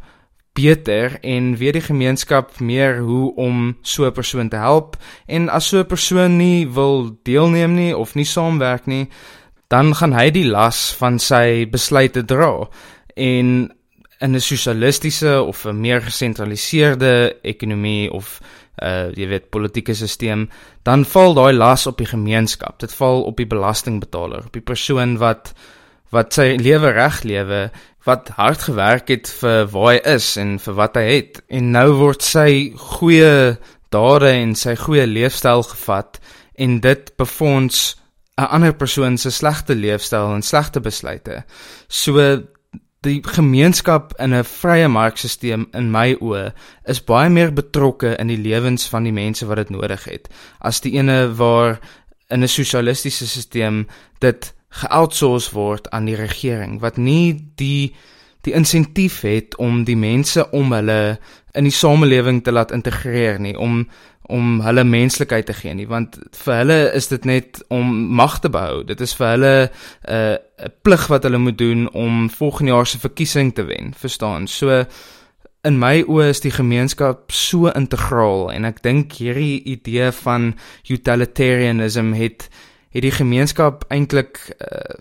beter 0.53 1.19
en 1.21 1.57
weet 1.57 1.73
die 1.73 1.81
gemeenskap 1.81 2.59
meer 2.59 2.99
hoe 2.99 3.35
om 3.35 3.77
so 3.81 4.05
'n 4.05 4.11
persoon 4.11 4.49
te 4.49 4.55
help. 4.55 4.97
En 5.25 5.49
as 5.49 5.67
so 5.67 5.79
'n 5.79 5.85
persoon 5.85 6.37
nie 6.37 6.67
wil 6.67 7.19
deelneem 7.23 7.73
nie 7.73 7.97
of 7.97 8.15
nie 8.15 8.25
saamwerk 8.25 8.85
nie 8.85 9.09
dan 9.71 9.95
gaan 9.95 10.13
hy 10.13 10.29
die 10.35 10.47
las 10.47 10.91
van 10.99 11.19
sy 11.19 11.63
besluite 11.71 12.25
dra. 12.27 12.67
En 13.15 13.71
in 14.21 14.35
'n 14.35 14.39
sosialistiese 14.39 15.41
of 15.41 15.65
'n 15.65 15.79
meer 15.79 16.01
gesentraliseerde 16.01 17.37
ekonomie 17.41 18.11
of 18.11 18.39
uh 18.83 19.11
jy 19.13 19.27
weet 19.27 19.49
politieke 19.49 19.93
stelsel 19.93 20.47
dan 20.83 21.05
val 21.05 21.33
daai 21.33 21.53
las 21.53 21.87
op 21.87 21.97
die 21.97 22.05
gemeenskap. 22.05 22.79
Dit 22.79 22.93
val 22.93 23.23
op 23.23 23.37
die 23.37 23.47
belastingbetaler 23.47 24.45
op 24.45 24.53
die 24.53 24.61
persoon 24.61 25.17
wat 25.17 25.53
wat 26.09 26.33
sy 26.33 26.55
lewe 26.59 26.91
reg 26.91 27.23
lewe 27.23 27.71
wat 28.03 28.29
hard 28.37 28.61
gewerk 28.61 29.07
het 29.13 29.29
vir 29.41 29.67
waar 29.71 29.93
hy 29.93 29.99
is 30.15 30.35
en 30.41 30.57
vir 30.59 30.77
wat 30.79 30.95
hy 30.97 31.05
het 31.09 31.41
en 31.49 31.71
nou 31.71 31.87
word 31.99 32.25
sy 32.25 32.73
goeie 32.97 33.57
dade 33.93 34.31
en 34.31 34.55
sy 34.55 34.75
goeie 34.79 35.05
leefstyl 35.07 35.63
gevat 35.69 36.21
en 36.55 36.79
dit 36.81 37.11
befonds 37.17 37.95
'n 38.37 38.49
ander 38.55 38.73
persoon 38.73 39.17
se 39.17 39.29
slegte 39.31 39.75
leefstyl 39.75 40.33
en 40.33 40.41
slegte 40.41 40.79
besluite. 40.79 41.43
So 41.87 42.41
die 43.01 43.21
gemeenskap 43.25 44.13
in 44.19 44.33
'n 44.33 44.43
vrye 44.43 44.87
markstelsel 44.87 45.65
in 45.73 45.91
my 45.91 46.15
oë 46.21 46.53
is 46.85 47.03
baie 47.03 47.29
meer 47.29 47.53
betrokke 47.53 48.15
in 48.19 48.27
die 48.27 48.37
lewens 48.37 48.87
van 48.89 49.03
die 49.03 49.13
mense 49.13 49.45
wat 49.45 49.57
dit 49.57 49.69
nodig 49.69 50.03
het 50.03 50.29
as 50.59 50.81
die 50.81 50.93
ene 50.93 51.33
waar 51.33 51.79
in 52.29 52.43
'n 52.43 52.47
sosialistiese 52.47 53.27
stelsel 53.27 53.85
dit 54.19 54.53
geoutsource 54.71 55.51
word 55.55 55.89
aan 55.91 56.07
die 56.07 56.15
regering 56.19 56.79
wat 56.81 56.97
nie 56.97 57.35
die 57.59 57.93
die 58.41 58.55
insentief 58.57 59.21
het 59.21 59.55
om 59.61 59.83
die 59.85 59.97
mense 59.99 60.47
om 60.57 60.71
hulle 60.73 61.19
in 61.53 61.67
die 61.67 61.75
samelewing 61.75 62.41
te 62.43 62.53
laat 62.55 62.71
integreer 62.71 63.39
nie 63.39 63.57
om 63.57 63.83
om 64.31 64.61
hulle 64.63 64.83
menslikheid 64.87 65.45
te 65.49 65.53
gee 65.53 65.73
nie 65.75 65.87
want 65.91 66.15
vir 66.43 66.61
hulle 66.61 66.79
is 66.97 67.09
dit 67.11 67.25
net 67.27 67.59
om 67.73 67.89
mag 68.15 68.37
te 68.39 68.49
behou. 68.53 68.83
Dit 68.87 69.01
is 69.03 69.13
vir 69.17 69.27
hulle 69.33 69.55
'n 69.61 70.13
uh, 70.15 70.37
'n 70.65 70.73
plig 70.81 71.07
wat 71.11 71.23
hulle 71.23 71.37
moet 71.37 71.57
doen 71.57 71.89
om 71.91 72.29
volgende 72.29 72.71
jaar 72.71 72.87
se 72.87 72.99
verkiesing 72.99 73.53
te 73.55 73.63
wen 73.63 73.93
verstaan? 73.97 74.47
So 74.47 74.85
in 75.63 75.79
my 75.79 76.03
oë 76.07 76.29
is 76.29 76.39
die 76.41 76.51
gemeenskap 76.51 77.31
so 77.31 77.69
integraal 77.69 78.51
en 78.51 78.65
ek 78.65 78.81
dink 78.81 79.13
hierdie 79.13 79.61
idee 79.63 80.11
van 80.11 80.55
utilitarianism 80.89 82.13
het 82.13 82.49
het 82.91 83.01
die 83.01 83.15
gemeenskap 83.15 83.85
eintlik 83.89 84.39
uh, 84.59 84.99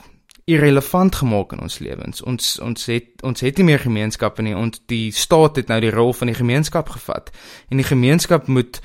irrelevant 0.50 1.14
gemaak 1.14 1.52
in 1.52 1.60
ons 1.60 1.78
lewens. 1.78 2.22
Ons 2.22 2.56
ons 2.62 2.86
het 2.90 3.22
ons 3.26 3.40
het 3.40 3.58
nie 3.58 3.66
meer 3.70 3.82
gemeenskappe 3.82 4.42
nie. 4.42 4.56
Ons 4.56 4.82
die 4.90 5.12
staat 5.14 5.60
het 5.60 5.70
nou 5.70 5.80
die 5.82 5.92
rol 5.94 6.12
van 6.16 6.30
die 6.30 6.38
gemeenskap 6.38 6.90
gevat. 6.96 7.30
En 7.68 7.82
die 7.82 7.86
gemeenskap 7.86 8.48
moet 8.48 8.80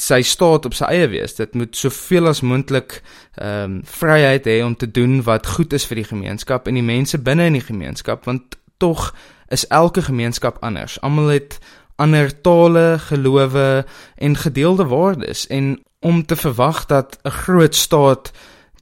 sy 0.00 0.20
staat 0.22 0.66
op 0.68 0.74
sy 0.76 0.88
eie 0.92 1.08
wees. 1.12 1.36
Dit 1.36 1.54
moet 1.58 1.76
soveel 1.76 2.30
as 2.30 2.44
moontlik 2.46 3.00
ehm 3.34 3.78
um, 3.78 3.78
vryheid 3.84 4.46
hê 4.48 4.60
om 4.64 4.76
te 4.76 4.90
doen 4.90 5.22
wat 5.26 5.50
goed 5.56 5.72
is 5.72 5.86
vir 5.90 6.02
die 6.02 6.10
gemeenskap 6.12 6.68
en 6.68 6.78
die 6.78 6.86
mense 6.86 7.18
binne 7.18 7.48
in 7.50 7.58
die 7.58 7.66
gemeenskap 7.66 8.28
want 8.30 8.58
tog 8.78 9.12
is 9.52 9.66
elke 9.68 10.02
gemeenskap 10.02 10.60
anders. 10.62 11.00
Almal 11.02 11.34
het 11.34 11.58
ander 11.96 12.32
tale, 12.42 12.98
gelowe 12.98 13.84
en 14.16 14.36
gedeelde 14.36 14.86
waardes 14.90 15.46
en 15.46 15.76
om 16.04 16.24
te 16.26 16.36
verwag 16.36 16.84
dat 16.86 17.18
'n 17.24 17.30
groot 17.30 17.74
staat 17.74 18.32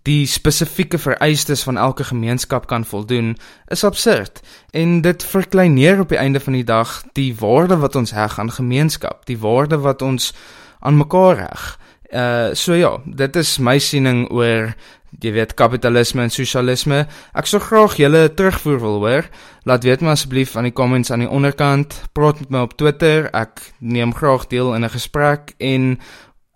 die 0.03 0.27
spesifieke 0.27 0.99
vereistes 0.99 1.63
van 1.63 1.77
elke 1.77 2.05
gemeenskap 2.05 2.67
kan 2.67 2.85
voldoen, 2.85 3.37
is 3.69 3.85
absurd 3.85 4.41
en 4.71 5.01
dit 5.01 5.25
verkleineer 5.25 6.01
op 6.01 6.09
die 6.09 6.19
einde 6.19 6.41
van 6.41 6.53
die 6.53 6.65
dag 6.65 7.05
die 7.13 7.35
waarde 7.39 7.77
wat 7.77 7.95
ons 7.97 8.11
heg 8.11 8.39
aan 8.39 8.51
gemeenskap, 8.51 9.27
die 9.27 9.39
waarde 9.39 9.79
wat 9.79 10.03
ons 10.03 10.35
aan 10.81 10.97
mekaar 10.97 11.39
heg. 11.39 11.79
Uh 12.11 12.51
so 12.53 12.75
ja, 12.75 12.99
dit 13.07 13.37
is 13.37 13.59
my 13.59 13.79
siening 13.79 14.27
oor 14.31 14.75
jy 15.21 15.33
weet 15.33 15.55
kapitalisme 15.55 16.23
en 16.23 16.33
sosialisme. 16.33 17.07
Ek 17.37 17.47
sou 17.47 17.61
graag 17.61 17.97
julle 18.01 18.35
terugvoer 18.35 18.81
wil 18.81 18.99
hoor. 19.05 19.29
Laat 19.69 19.85
weet 19.85 20.03
my 20.03 20.17
asseblief 20.17 20.57
aan 20.57 20.65
die 20.65 20.73
comments 20.77 21.13
aan 21.13 21.25
die 21.25 21.31
onderkant. 21.31 21.95
Praat 22.13 22.41
met 22.41 22.51
my 22.51 22.65
op 22.67 22.77
Twitter. 22.81 23.29
Ek 23.37 23.61
neem 23.79 24.15
graag 24.17 24.49
deel 24.49 24.75
in 24.75 24.85
'n 24.85 24.91
gesprek 24.91 25.55
en 25.59 25.99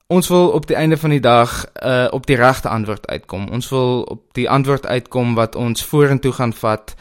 Ons 0.07 0.29
wil 0.31 0.53
op 0.55 0.67
die 0.71 0.77
einde 0.79 0.95
van 0.97 1.11
die 1.11 1.21
dag 1.21 1.65
uh 1.83 2.07
op 2.15 2.27
die 2.27 2.37
regte 2.39 2.69
antwoord 2.69 3.07
uitkom. 3.07 3.49
Ons 3.51 3.69
wil 3.69 4.03
op 4.03 4.21
die 4.39 4.45
antwoord 4.51 4.85
uitkom 4.87 5.33
wat 5.35 5.57
ons 5.59 5.83
vorentoe 5.85 6.31
gaan 6.33 6.53
vat, 6.55 6.93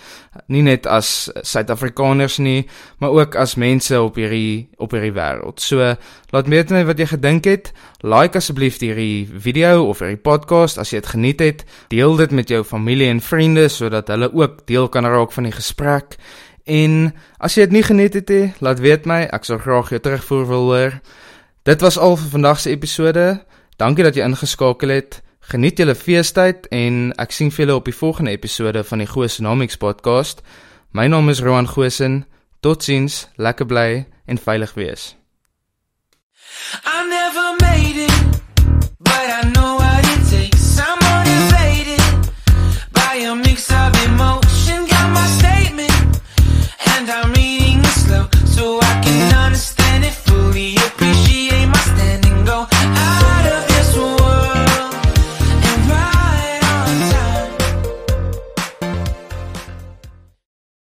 nie 0.50 0.64
net 0.66 0.88
as 0.90 1.30
Suid-Afrikaners 1.42 2.40
nie, 2.42 2.66
maar 2.98 3.14
ook 3.14 3.36
as 3.38 3.54
mense 3.62 4.02
op 4.02 4.18
hierdie 4.18 4.72
op 4.82 4.96
hierdie 4.98 5.14
wêreld. 5.14 5.62
So, 5.62 5.92
laat 6.34 6.50
weet 6.50 6.74
my 6.74 6.82
wat 6.86 6.98
jy 6.98 7.06
gedink 7.12 7.46
het. 7.46 7.70
Like 8.02 8.42
asseblief 8.42 8.82
hierdie 8.82 9.30
video 9.30 9.86
of 9.86 10.02
hierdie 10.02 10.18
podcast 10.18 10.82
as 10.82 10.90
jy 10.90 11.04
dit 11.04 11.12
geniet 11.14 11.44
het. 11.46 11.62
Deel 11.94 12.18
dit 12.24 12.34
met 12.34 12.50
jou 12.50 12.64
familie 12.66 13.12
en 13.14 13.22
vriende 13.22 13.68
sodat 13.70 14.10
hulle 14.10 14.32
ook 14.34 14.66
deel 14.66 14.90
kan 14.90 15.06
raak 15.06 15.30
van 15.32 15.46
die 15.46 15.54
gesprek. 15.54 16.18
En 16.66 17.14
as 17.38 17.54
jy 17.54 17.70
dit 17.70 17.78
nie 17.78 17.86
geniet 17.86 18.18
het 18.18 18.34
nie, 18.34 18.50
laat 18.66 18.82
weet 18.82 19.06
my. 19.06 19.28
Ek 19.30 19.46
sal 19.46 19.62
graag 19.62 19.94
jou 19.94 20.02
terugvoer 20.02 20.50
wil 20.50 20.74
hoor. 20.74 21.00
Dit 21.66 21.82
was 21.82 21.98
al 21.98 22.14
vir 22.18 22.30
vandag 22.30 22.60
se 22.60 22.70
episode. 22.70 23.46
Dankie 23.82 24.04
dat 24.06 24.14
jy 24.14 24.22
ingeskakel 24.22 24.92
het. 24.94 25.16
Geniet 25.50 25.80
julle 25.82 25.96
feestyd 25.98 26.68
en 26.70 27.10
ek 27.18 27.32
sien 27.34 27.50
julle 27.50 27.74
op 27.74 27.90
die 27.90 27.96
volgende 27.96 28.36
episode 28.38 28.84
van 28.86 29.02
die 29.02 29.08
Goesonomics 29.10 29.80
podcast. 29.82 30.44
My 30.94 31.08
naam 31.10 31.30
is 31.34 31.42
Roan 31.42 31.66
Gosen. 31.66 32.28
Totsiens, 32.62 33.26
lekker 33.42 33.66
bly 33.66 34.06
en 34.30 34.38
veilig 34.38 34.76
wees. 34.78 35.16
I 36.86 37.02
never 37.10 37.58
made 37.66 37.98
it, 37.98 38.15